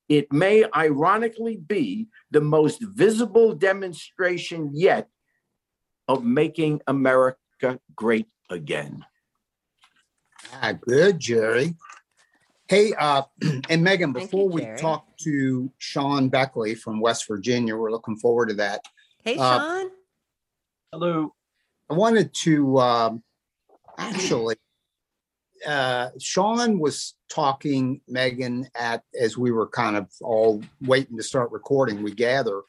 It 0.09 0.33
may 0.33 0.65
ironically 0.75 1.57
be 1.57 2.07
the 2.31 2.41
most 2.41 2.81
visible 2.81 3.53
demonstration 3.53 4.71
yet 4.73 5.09
of 6.07 6.23
making 6.23 6.81
America 6.87 7.79
great 7.95 8.29
again. 8.49 9.05
Ah, 10.61 10.73
good, 10.73 11.19
Jerry. 11.19 11.75
Hey, 12.67 12.93
uh, 12.93 13.23
and 13.69 13.83
Megan, 13.83 14.13
before 14.13 14.49
you, 14.49 14.67
we 14.67 14.77
talk 14.77 15.05
to 15.19 15.71
Shawn 15.77 16.29
Beckley 16.29 16.75
from 16.75 16.99
West 16.99 17.27
Virginia, 17.27 17.75
we're 17.75 17.91
looking 17.91 18.17
forward 18.17 18.49
to 18.49 18.55
that. 18.55 18.81
Hey, 19.23 19.37
uh, 19.37 19.59
Shawn. 19.59 19.91
Hello. 20.91 21.33
I 21.89 21.95
wanted 21.95 22.33
to 22.43 22.79
um, 22.79 23.23
actually, 23.97 24.55
uh, 25.67 26.09
Shawn 26.19 26.79
was 26.79 27.15
talking, 27.29 28.01
Megan, 28.07 28.67
at 28.75 29.03
as 29.19 29.37
we 29.37 29.51
were 29.51 29.67
kind 29.67 29.95
of 29.95 30.09
all 30.21 30.63
waiting 30.81 31.17
to 31.17 31.23
start 31.23 31.51
recording, 31.51 32.03
we 32.03 32.11
gather 32.11 32.61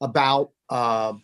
about 0.00 0.50
uh, 0.70 1.14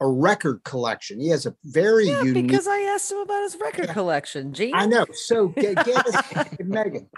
a 0.00 0.06
record 0.06 0.62
collection. 0.64 1.20
He 1.20 1.28
has 1.28 1.46
a 1.46 1.54
very 1.64 2.08
yeah, 2.08 2.22
unique. 2.22 2.46
Because 2.46 2.66
I 2.66 2.80
asked 2.82 3.10
him 3.10 3.18
about 3.18 3.42
his 3.42 3.56
record 3.60 3.86
yeah. 3.86 3.92
collection, 3.92 4.52
Gene. 4.52 4.74
I 4.74 4.86
know. 4.86 5.06
So 5.12 5.48
get, 5.48 5.84
get 5.84 6.06
us, 6.06 6.48
Megan, 6.60 7.08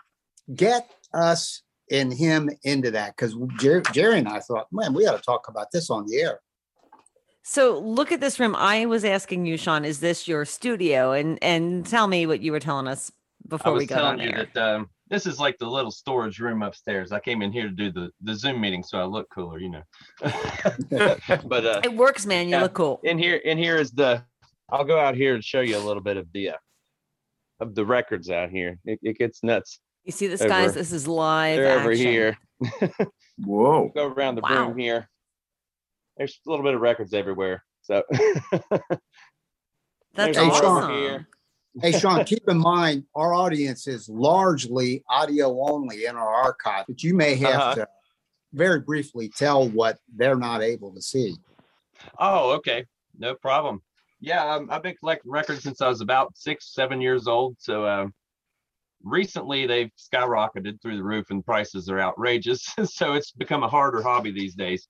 get 0.55 0.89
us 1.13 1.63
and 1.91 2.13
him 2.13 2.51
into 2.63 2.91
that 2.93 3.17
because 3.17 3.37
Jerry, 3.59 3.83
Jerry 3.93 4.19
and 4.19 4.29
I 4.29 4.41
thought, 4.41 4.67
man, 4.71 4.93
we 4.93 5.05
got 5.05 5.17
to 5.17 5.23
talk 5.23 5.49
about 5.49 5.71
this 5.73 5.91
on 5.91 6.07
the 6.07 6.21
air. 6.21 6.41
So 7.43 7.79
look 7.79 8.13
at 8.13 8.21
this 8.21 8.39
room. 8.39 8.55
I 8.55 8.85
was 8.87 9.05
asking 9.05 9.47
you, 9.47 9.57
Shawn, 9.57 9.85
is 9.85 10.01
this 10.01 10.29
your 10.29 10.45
studio? 10.45 11.13
And 11.13 11.43
and 11.43 11.87
tell 11.87 12.07
me 12.07 12.27
what 12.27 12.43
you 12.43 12.53
were 12.53 12.61
telling 12.61 12.87
us 12.87 13.11
before 13.47 13.73
we 13.73 13.87
got 13.87 14.03
on 14.03 14.21
air. 14.21 14.49
That, 14.53 14.75
um, 14.75 14.91
this 15.11 15.27
is 15.27 15.39
like 15.39 15.59
the 15.59 15.67
little 15.67 15.91
storage 15.91 16.39
room 16.39 16.63
upstairs. 16.63 17.13
I 17.13 17.21
came 17.21 17.43
in 17.43 17.53
here 17.53 17.65
to 17.65 17.75
do 17.75 17.91
the 17.91 18.11
the 18.23 18.35
Zoom 18.35 18.61
meeting, 18.61 18.83
so 18.83 18.99
I 18.99 19.05
look 19.05 19.29
cooler, 19.31 19.59
you 19.59 19.71
know. 19.71 19.83
but 20.21 21.67
uh, 21.67 21.81
it 21.85 21.95
works, 21.95 22.27
man. 22.27 22.47
You 22.47 22.57
yeah, 22.57 22.63
look 22.63 22.75
cool. 22.75 23.01
In 23.05 23.19
here, 23.19 23.37
in 23.37 23.59
here 23.59 23.77
is 23.77 23.91
the. 23.91 24.23
I'll 24.71 24.85
go 24.85 24.99
out 24.99 25.15
here 25.15 25.35
and 25.35 25.43
show 25.43 25.61
you 25.61 25.77
a 25.77 25.81
little 25.81 26.03
bit 26.03 26.17
of 26.17 26.27
the 26.33 26.51
uh, 26.51 26.57
of 27.61 27.75
the 27.75 27.85
records 27.85 28.31
out 28.31 28.51
here. 28.51 28.79
It, 28.85 28.99
it 29.03 29.19
gets 29.19 29.43
nuts. 29.43 29.81
You 30.05 30.13
see 30.13 30.27
this, 30.27 30.41
over, 30.41 30.49
guys? 30.49 30.75
This 30.75 30.93
is 30.93 31.07
live. 31.07 31.57
They're 31.57 31.81
over 31.81 31.93
here. 31.93 32.39
Whoa! 33.39 33.91
Go 33.95 34.07
around 34.07 34.37
the 34.37 34.43
wow. 34.43 34.69
room 34.69 34.79
here 34.79 35.09
there's 36.19 36.39
a 36.47 36.51
little 36.51 36.65
bit 36.65 36.75
of 36.75 36.81
records 36.81 37.15
everywhere. 37.15 37.65
So 37.83 38.03
that's 40.15 40.37
awesome. 40.37 40.91
Here. 40.91 41.29
Hey 41.81 41.93
Shawn, 41.93 42.25
keep 42.25 42.49
in 42.49 42.59
mind 42.59 43.05
our 43.15 43.35
audience 43.35 43.87
is 43.87 44.09
largely 44.09 45.05
audio 45.09 45.71
only 45.71 46.07
in 46.07 46.17
our 46.17 46.29
archive, 46.29 46.87
but 46.89 47.03
you 47.03 47.15
may 47.15 47.37
have 47.37 47.55
uh-huh. 47.55 47.75
to 47.77 47.89
very 48.53 48.81
briefly 48.81 49.29
tell 49.29 49.69
what 49.69 49.99
they're 50.17 50.37
not 50.37 50.63
able 50.63 50.93
to 50.95 51.01
see. 51.01 51.37
Oh, 52.19 52.53
okay, 52.53 52.85
no 53.17 53.35
problem. 53.35 53.83
Yeah, 54.21 54.55
um, 54.55 54.69
I've 54.71 54.83
been 54.83 54.97
collecting 54.97 55.31
records 55.31 55.63
since 55.63 55.81
I 55.81 55.89
was 55.89 56.01
about 56.01 56.37
six, 56.37 56.75
seven 56.75 57.01
years 57.01 57.29
old. 57.29 57.57
So 57.59 57.85
uh, 57.85 58.07
recently 59.05 59.67
they've 59.67 59.91
skyrocketed 59.97 60.83
through 60.83 60.97
the 60.97 61.05
roof 61.05 61.27
and 61.31 61.45
prices 61.45 61.89
are 61.89 62.01
outrageous. 62.01 62.67
so 62.85 63.15
it's 63.15 63.31
become 63.31 63.63
a 63.63 63.69
harder 63.69 64.03
hobby 64.03 64.33
these 64.33 64.55
days. 64.55 64.89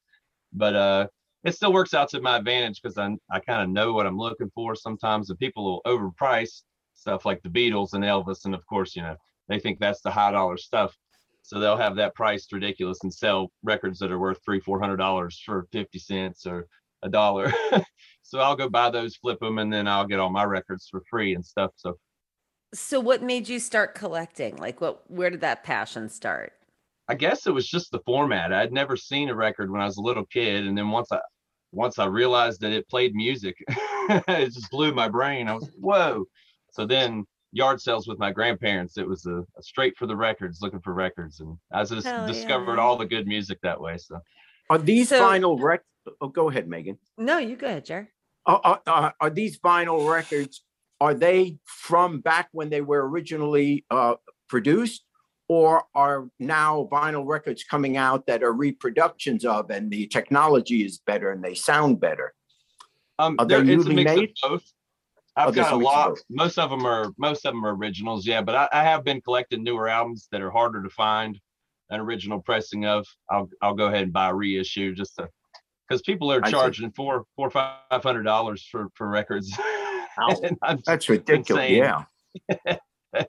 But 0.52 0.74
uh, 0.74 1.06
it 1.44 1.54
still 1.54 1.72
works 1.72 1.92
out 1.92 2.08
to 2.10 2.20
my 2.22 2.38
advantage 2.38 2.80
because 2.80 2.96
I, 2.96 3.14
I 3.30 3.40
kind 3.40 3.62
of 3.62 3.68
know 3.68 3.92
what 3.92 4.06
I'm 4.06 4.18
looking 4.18 4.50
for. 4.54 4.74
Sometimes 4.74 5.28
the 5.28 5.36
people 5.36 5.64
will 5.64 5.82
overprice 5.86 6.62
stuff 6.98 7.24
like 7.24 7.42
the 7.42 7.48
Beatles 7.48 7.94
and 7.94 8.04
Elvis. 8.04 8.44
And 8.44 8.54
of 8.54 8.66
course, 8.66 8.96
you 8.96 9.02
know, 9.02 9.16
they 9.48 9.58
think 9.58 9.78
that's 9.78 10.00
the 10.00 10.10
high 10.10 10.32
dollar 10.32 10.56
stuff. 10.56 10.96
So 11.42 11.58
they'll 11.58 11.78
have 11.78 11.96
that 11.96 12.14
priced 12.14 12.52
ridiculous 12.52 12.98
and 13.02 13.12
sell 13.12 13.50
records 13.62 13.98
that 14.00 14.12
are 14.12 14.18
worth 14.18 14.38
three, 14.44 14.60
four 14.60 14.80
hundred 14.80 14.98
dollars 14.98 15.40
for 15.44 15.66
50 15.72 15.98
cents 15.98 16.46
or 16.46 16.66
a 17.02 17.08
dollar. 17.08 17.52
so 18.22 18.40
I'll 18.40 18.56
go 18.56 18.68
buy 18.68 18.90
those, 18.90 19.16
flip 19.16 19.40
them, 19.40 19.58
and 19.58 19.72
then 19.72 19.88
I'll 19.88 20.06
get 20.06 20.20
all 20.20 20.30
my 20.30 20.44
records 20.44 20.88
for 20.90 21.02
free 21.08 21.34
and 21.34 21.44
stuff. 21.44 21.70
So 21.76 21.96
so 22.74 23.00
what 23.00 23.22
made 23.22 23.48
you 23.48 23.58
start 23.58 23.94
collecting? 23.94 24.56
Like 24.56 24.80
what 24.80 25.10
where 25.10 25.30
did 25.30 25.40
that 25.40 25.64
passion 25.64 26.08
start? 26.08 26.52
I 27.08 27.14
guess 27.14 27.46
it 27.46 27.54
was 27.54 27.66
just 27.66 27.90
the 27.90 28.00
format. 28.00 28.52
I'd 28.52 28.72
never 28.72 28.96
seen 28.96 29.30
a 29.30 29.34
record 29.34 29.70
when 29.70 29.80
I 29.80 29.86
was 29.86 29.96
a 29.96 30.02
little 30.02 30.26
kid, 30.26 30.66
and 30.66 30.76
then 30.76 30.90
once 30.90 31.10
I 31.10 31.20
once 31.72 31.98
I 31.98 32.06
realized 32.06 32.60
that 32.60 32.72
it 32.72 32.88
played 32.88 33.14
music, 33.14 33.56
it 33.68 34.52
just 34.52 34.70
blew 34.70 34.92
my 34.92 35.08
brain. 35.08 35.48
I 35.48 35.54
was 35.54 35.70
whoa. 35.78 36.24
So 36.70 36.86
then 36.86 37.24
yard 37.52 37.80
sales 37.80 38.06
with 38.06 38.18
my 38.18 38.32
grandparents, 38.32 38.98
it 38.98 39.08
was 39.08 39.26
a, 39.26 39.38
a 39.58 39.62
straight 39.62 39.96
for 39.96 40.06
the 40.06 40.16
records, 40.16 40.60
looking 40.60 40.80
for 40.80 40.92
records, 40.92 41.40
and 41.40 41.56
I 41.72 41.84
just 41.84 42.06
Hell 42.06 42.26
discovered 42.26 42.76
yeah. 42.76 42.82
all 42.82 42.96
the 42.96 43.06
good 43.06 43.26
music 43.26 43.58
that 43.62 43.80
way. 43.80 43.96
So 43.98 44.20
are 44.70 44.78
these 44.78 45.08
so, 45.08 45.20
vinyl 45.20 45.60
records? 45.60 45.88
Oh, 46.20 46.28
go 46.28 46.48
ahead, 46.50 46.68
Megan. 46.68 46.98
No, 47.16 47.38
you 47.38 47.56
go 47.56 47.66
ahead, 47.66 47.84
Jerry. 47.84 48.08
Are, 48.46 48.80
are, 48.86 49.14
are, 49.20 49.30
these 49.30 49.58
vinyl 49.58 50.10
records? 50.10 50.62
Are 51.00 51.14
they 51.14 51.58
from 51.66 52.20
back 52.20 52.48
when 52.52 52.70
they 52.70 52.80
were 52.80 53.06
originally 53.08 53.84
uh, 53.90 54.14
produced, 54.48 55.04
or 55.48 55.84
are 55.94 56.28
now 56.38 56.88
vinyl 56.90 57.26
records 57.26 57.62
coming 57.62 57.96
out 57.96 58.26
that 58.26 58.42
are 58.42 58.52
reproductions 58.52 59.44
of 59.44 59.70
and 59.70 59.90
the 59.90 60.06
technology 60.06 60.84
is 60.84 60.98
better 60.98 61.30
and 61.30 61.44
they 61.44 61.54
sound 61.54 62.00
better? 62.00 62.34
Um, 63.18 63.36
are 63.38 63.46
they 63.46 63.62
newly 63.62 64.04
made? 64.04 64.32
both. 64.42 64.64
I've 65.38 65.54
got 65.54 65.72
a 65.72 65.76
lot. 65.76 66.10
Of 66.10 66.18
most 66.28 66.58
of 66.58 66.70
them 66.70 66.84
are 66.84 67.12
most 67.16 67.46
of 67.46 67.54
them 67.54 67.64
are 67.64 67.74
originals, 67.74 68.26
yeah. 68.26 68.42
But 68.42 68.54
I, 68.54 68.68
I, 68.72 68.82
have 68.82 69.04
been 69.04 69.20
collecting 69.20 69.62
newer 69.62 69.88
albums 69.88 70.28
that 70.32 70.42
are 70.42 70.50
harder 70.50 70.82
to 70.82 70.90
find 70.90 71.38
an 71.90 72.00
original 72.00 72.40
pressing 72.40 72.86
of. 72.86 73.06
I'll 73.30 73.48
I'll 73.62 73.74
go 73.74 73.86
ahead 73.86 74.02
and 74.02 74.12
buy 74.12 74.30
a 74.30 74.34
reissue 74.34 74.94
just 74.94 75.16
to 75.16 75.28
because 75.88 76.02
people 76.02 76.32
are 76.32 76.40
charging 76.40 76.90
four 76.90 77.24
four 77.36 77.50
five 77.50 77.76
hundred 77.90 78.24
dollars 78.24 78.66
for 78.70 78.88
for 78.94 79.08
records. 79.08 79.56
That's 80.84 81.08
ridiculous. 81.08 81.70
Yeah. 81.70 82.04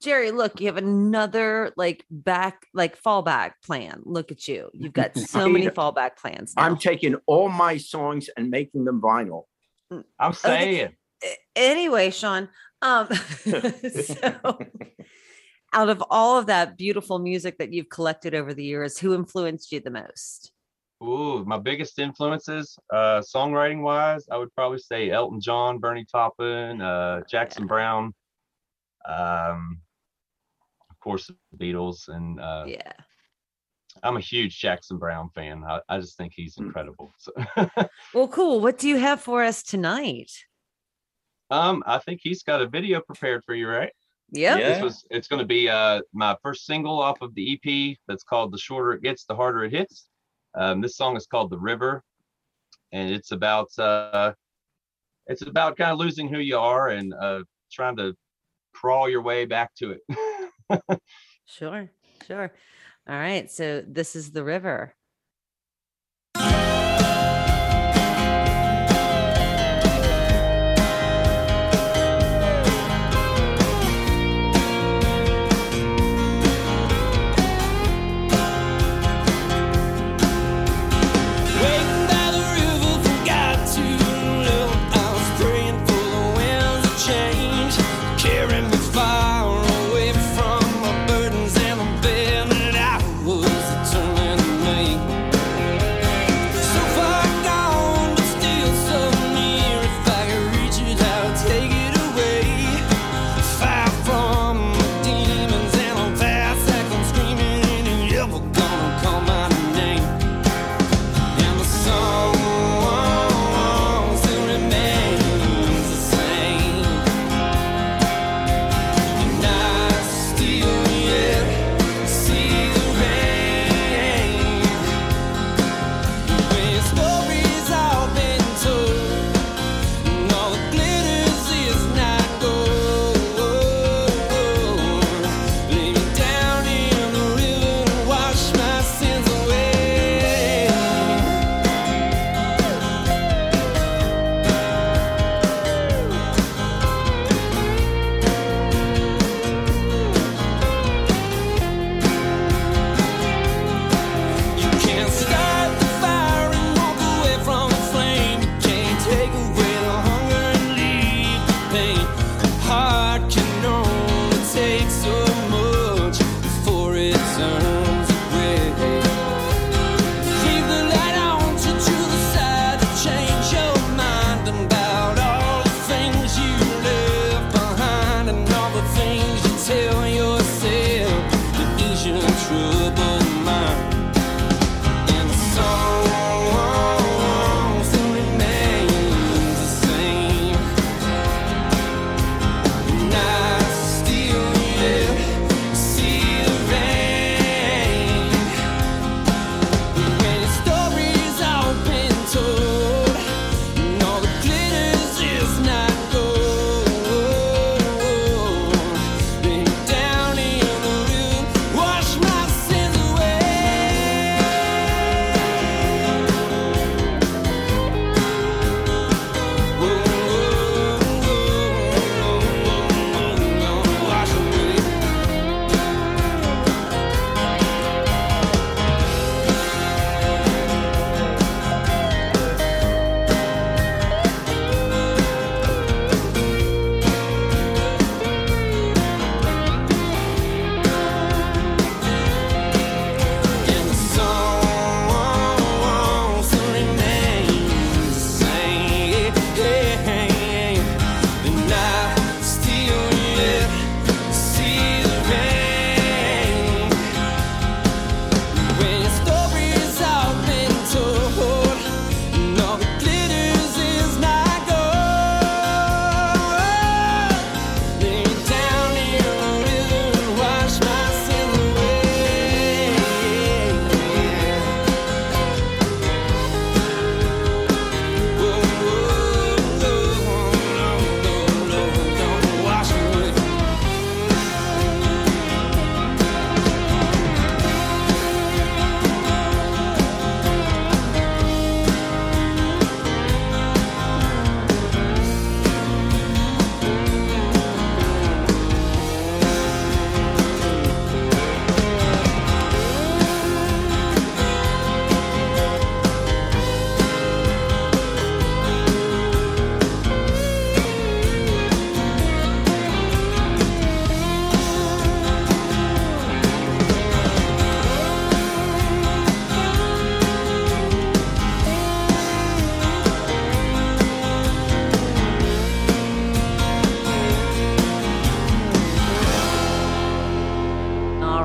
Jerry, 0.00 0.30
look, 0.30 0.60
you 0.60 0.66
have 0.66 0.76
another 0.76 1.72
like 1.76 2.04
back, 2.10 2.66
like 2.72 3.00
fallback 3.02 3.52
plan. 3.64 4.00
Look 4.04 4.30
at 4.30 4.46
you. 4.46 4.70
You've 4.72 4.92
got 4.92 5.16
so 5.18 5.48
many 5.48 5.68
fallback 5.68 6.16
plans. 6.16 6.54
Now. 6.56 6.62
I'm 6.62 6.76
taking 6.76 7.16
all 7.26 7.48
my 7.48 7.76
songs 7.78 8.28
and 8.36 8.50
making 8.50 8.84
them 8.84 9.00
vinyl. 9.00 9.44
I'm 10.18 10.32
saying. 10.34 10.94
Okay. 11.24 11.36
Anyway, 11.56 12.10
Shawn, 12.10 12.48
um, 12.82 13.08
so 13.44 14.58
out 15.72 15.88
of 15.88 16.02
all 16.10 16.38
of 16.38 16.46
that 16.46 16.76
beautiful 16.76 17.18
music 17.18 17.58
that 17.58 17.72
you've 17.72 17.88
collected 17.88 18.34
over 18.34 18.54
the 18.54 18.64
years, 18.64 18.98
who 18.98 19.14
influenced 19.14 19.72
you 19.72 19.80
the 19.80 19.90
most? 19.90 20.52
Ooh, 21.02 21.44
my 21.44 21.58
biggest 21.58 21.98
influences, 21.98 22.76
uh, 22.92 23.20
songwriting 23.20 23.82
wise, 23.82 24.26
I 24.30 24.36
would 24.36 24.52
probably 24.54 24.78
say 24.78 25.10
Elton 25.10 25.40
John, 25.40 25.78
Bernie 25.78 26.04
Taupin, 26.10 26.80
uh, 26.80 27.20
Jackson 27.30 27.62
yeah. 27.64 27.68
Browne, 27.68 28.14
Um, 29.08 29.80
of 30.90 30.98
course, 31.00 31.30
the 31.52 31.56
Beatles, 31.56 32.08
and 32.08 32.40
uh, 32.40 32.64
Yeah. 32.66 32.92
I'm 34.02 34.16
a 34.16 34.20
huge 34.20 34.58
Jackson 34.58 34.98
Browne 34.98 35.28
fan. 35.34 35.64
I, 35.64 35.80
I 35.88 35.98
just 36.00 36.16
think 36.16 36.32
he's 36.34 36.56
Mm. 36.56 36.66
incredible. 36.66 37.12
So, 37.18 37.32
Well, 38.14 38.28
cool. 38.28 38.60
What 38.60 38.78
do 38.78 38.88
you 38.88 38.96
have 38.96 39.20
for 39.20 39.42
us 39.44 39.62
tonight? 39.62 40.30
Um, 41.50 41.82
I 41.86 41.98
think 41.98 42.20
he's 42.22 42.42
got 42.42 42.62
a 42.62 42.68
video 42.68 43.00
prepared 43.00 43.44
for 43.44 43.54
you, 43.54 43.68
right? 43.68 43.92
Yep. 44.32 44.58
Yeah. 44.58 44.68
This 44.68 44.82
was 44.82 45.06
it's 45.10 45.28
going 45.28 45.40
to 45.40 45.46
be 45.46 45.68
uh 45.68 46.02
my 46.12 46.36
first 46.42 46.66
single 46.66 47.00
off 47.00 47.22
of 47.22 47.34
the 47.34 47.54
EP 47.54 47.96
that's 48.06 48.24
called 48.24 48.52
"The 48.52 48.58
Shorter 48.58 48.92
It 48.92 49.02
Gets, 49.02 49.24
the 49.24 49.36
Harder 49.36 49.64
It 49.64 49.72
Hits." 49.72 50.08
Um, 50.54 50.80
this 50.80 50.96
song 50.96 51.16
is 51.16 51.26
called 51.26 51.50
"The 51.50 51.58
River," 51.58 52.02
and 52.92 53.10
it's 53.10 53.32
about 53.32 53.76
uh, 53.78 54.32
it's 55.26 55.42
about 55.42 55.76
kind 55.76 55.92
of 55.92 55.98
losing 55.98 56.28
who 56.28 56.40
you 56.40 56.58
are 56.58 56.88
and 56.88 57.14
uh, 57.14 57.42
trying 57.72 57.96
to 57.96 58.14
crawl 58.74 59.08
your 59.08 59.22
way 59.22 59.44
back 59.46 59.74
to 59.76 59.92
it. 59.92 61.00
Sure. 61.48 61.90
Sure. 62.26 62.52
All 63.08 63.16
right. 63.16 63.50
So 63.50 63.82
this 63.86 64.14
is 64.14 64.32
the 64.32 64.44
river. 64.44 64.94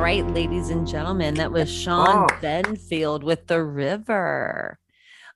Gentlemen, 0.03 1.35
that 1.35 1.49
was 1.49 1.71
Shawn 1.71 2.27
Oh. 2.29 2.35
Benfield 2.41 3.23
with 3.23 3.47
The 3.47 3.63
River. 3.63 4.77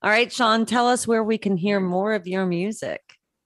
All 0.01 0.09
right, 0.09 0.29
Shawn, 0.31 0.65
tell 0.65 0.89
us 0.89 1.07
where 1.07 1.23
we 1.23 1.37
can 1.37 1.55
hear 1.55 1.79
more 1.79 2.13
of 2.13 2.27
your 2.27 2.45
music. 2.45 2.99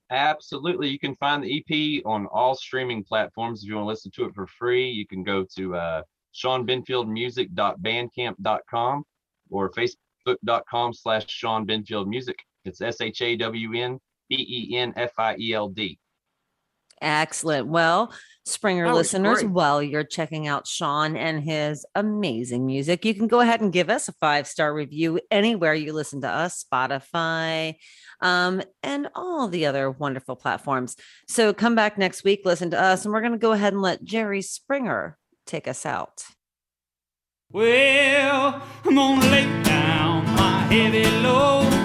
Absolutely. 0.10 0.90
You 0.90 0.98
can 0.98 1.16
find 1.18 1.44
the 1.44 1.60
EP 1.60 2.02
on 2.08 2.26
all 2.26 2.56
streaming 2.56 3.04
platforms. 3.04 3.62
If 3.62 3.70
you 3.70 3.76
want 3.76 3.86
to 3.86 3.90
listen 3.90 4.10
to 4.16 4.26
it 4.26 4.34
for 4.34 4.48
free, 4.48 4.90
you 4.90 5.06
can 5.06 5.22
go 5.24 5.46
to 5.58 5.76
uh, 5.76 6.02
shawnbenfieldmusic.bandcamp.com 6.34 9.04
or 9.52 9.70
facebook.com 9.72 10.94
slash 10.94 11.30
Shawn 11.30 11.68
Benfield 11.68 12.08
Music. 12.08 12.40
It's 12.66 12.82
S 12.82 13.00
H 13.00 13.22
A 13.22 13.36
W 13.38 13.80
N 13.80 14.00
B 14.28 14.70
E 14.72 14.76
N 14.76 14.92
F 14.96 15.12
I 15.20 15.36
E 15.38 15.54
L 15.54 15.70
D. 15.70 16.00
Excellent. 17.02 17.68
Well, 17.68 18.14
Springer 18.46 18.86
That 18.86 18.94
was 18.94 19.14
listeners, 19.14 19.44
while 19.44 19.84
you're 19.84 20.04
checking 20.04 20.48
out 20.48 20.68
Shawn 20.68 21.16
and 21.16 21.44
his 21.44 21.86
amazing 21.94 22.66
music, 22.66 23.06
you 23.06 23.14
can 23.14 23.28
go 23.28 23.40
ahead 23.40 23.62
and 23.62 23.72
give 23.72 23.90
us 23.90 24.08
a 24.08 24.14
five 24.14 24.48
star 24.48 24.74
review 24.74 25.20
anywhere 25.30 25.74
you 25.74 25.94
listen 25.94 26.22
to 26.22 26.28
us, 26.28 26.64
Spotify, 26.64 27.76
um, 28.20 28.62
and 28.82 29.10
all 29.14 29.48
the 29.48 29.68
other 29.68 29.92
wonderful 29.92 30.36
platforms. 30.36 30.96
So 31.28 31.54
come 31.54 31.76
back 31.76 31.98
next 31.98 32.24
week, 32.24 32.42
listen 32.44 32.72
to 32.72 32.82
us, 32.82 33.06
and 33.06 33.14
we're 33.14 33.22
going 33.22 33.34
to 33.34 33.38
go 33.38 33.52
ahead 33.52 33.74
and 33.74 33.82
let 33.82 34.04
Jerry 34.04 34.42
Springer 34.42 35.18
take 35.46 35.68
us 35.68 35.86
out. 35.86 36.24
Well, 37.52 38.64
I'm 38.86 38.96
gonna 38.96 39.30
lay 39.30 39.64
down 39.64 40.24
my 40.36 40.62
heavy 40.72 41.04
load 41.22 41.81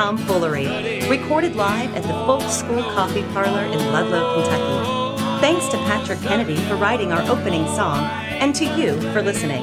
tomfoolery, 0.00 0.66
recorded 1.10 1.54
live 1.56 1.94
at 1.94 2.02
the 2.02 2.14
Folk 2.24 2.40
School 2.48 2.82
Coffee 2.94 3.22
Parlor 3.34 3.64
in 3.64 3.78
Ludlow, 3.92 4.32
Kentucky. 4.34 5.42
Thanks 5.42 5.68
to 5.68 5.76
Patrick 5.76 6.22
Kennedy 6.22 6.56
for 6.56 6.76
writing 6.76 7.12
our 7.12 7.20
opening 7.30 7.66
song 7.66 8.04
and 8.40 8.54
to 8.54 8.64
you 8.64 8.98
for 9.12 9.20
listening. 9.20 9.62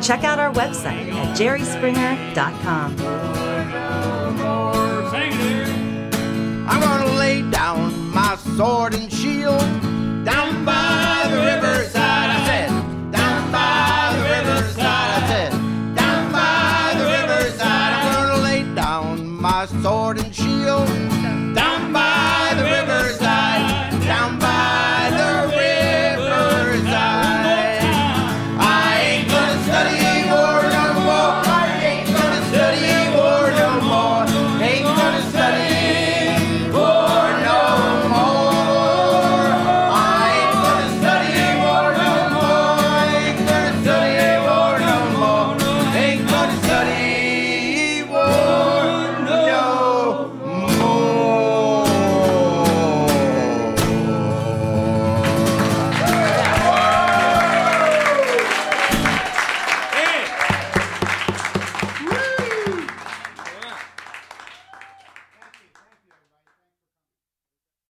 Check 0.00 0.24
out 0.24 0.38
our 0.38 0.50
website 0.54 1.12
at 1.12 1.36
jerryspringer.com. 1.36 2.96
I'm 6.66 6.80
gonna 6.80 7.18
lay 7.18 7.42
down 7.50 8.08
my 8.08 8.36
sword 8.56 8.94
and 8.94 9.12
shield 9.12 9.60
down 10.24 10.64
by 10.64 11.28
the 11.30 11.36
riverside. 11.36 12.03
And 20.16 20.32
she. 20.32 20.63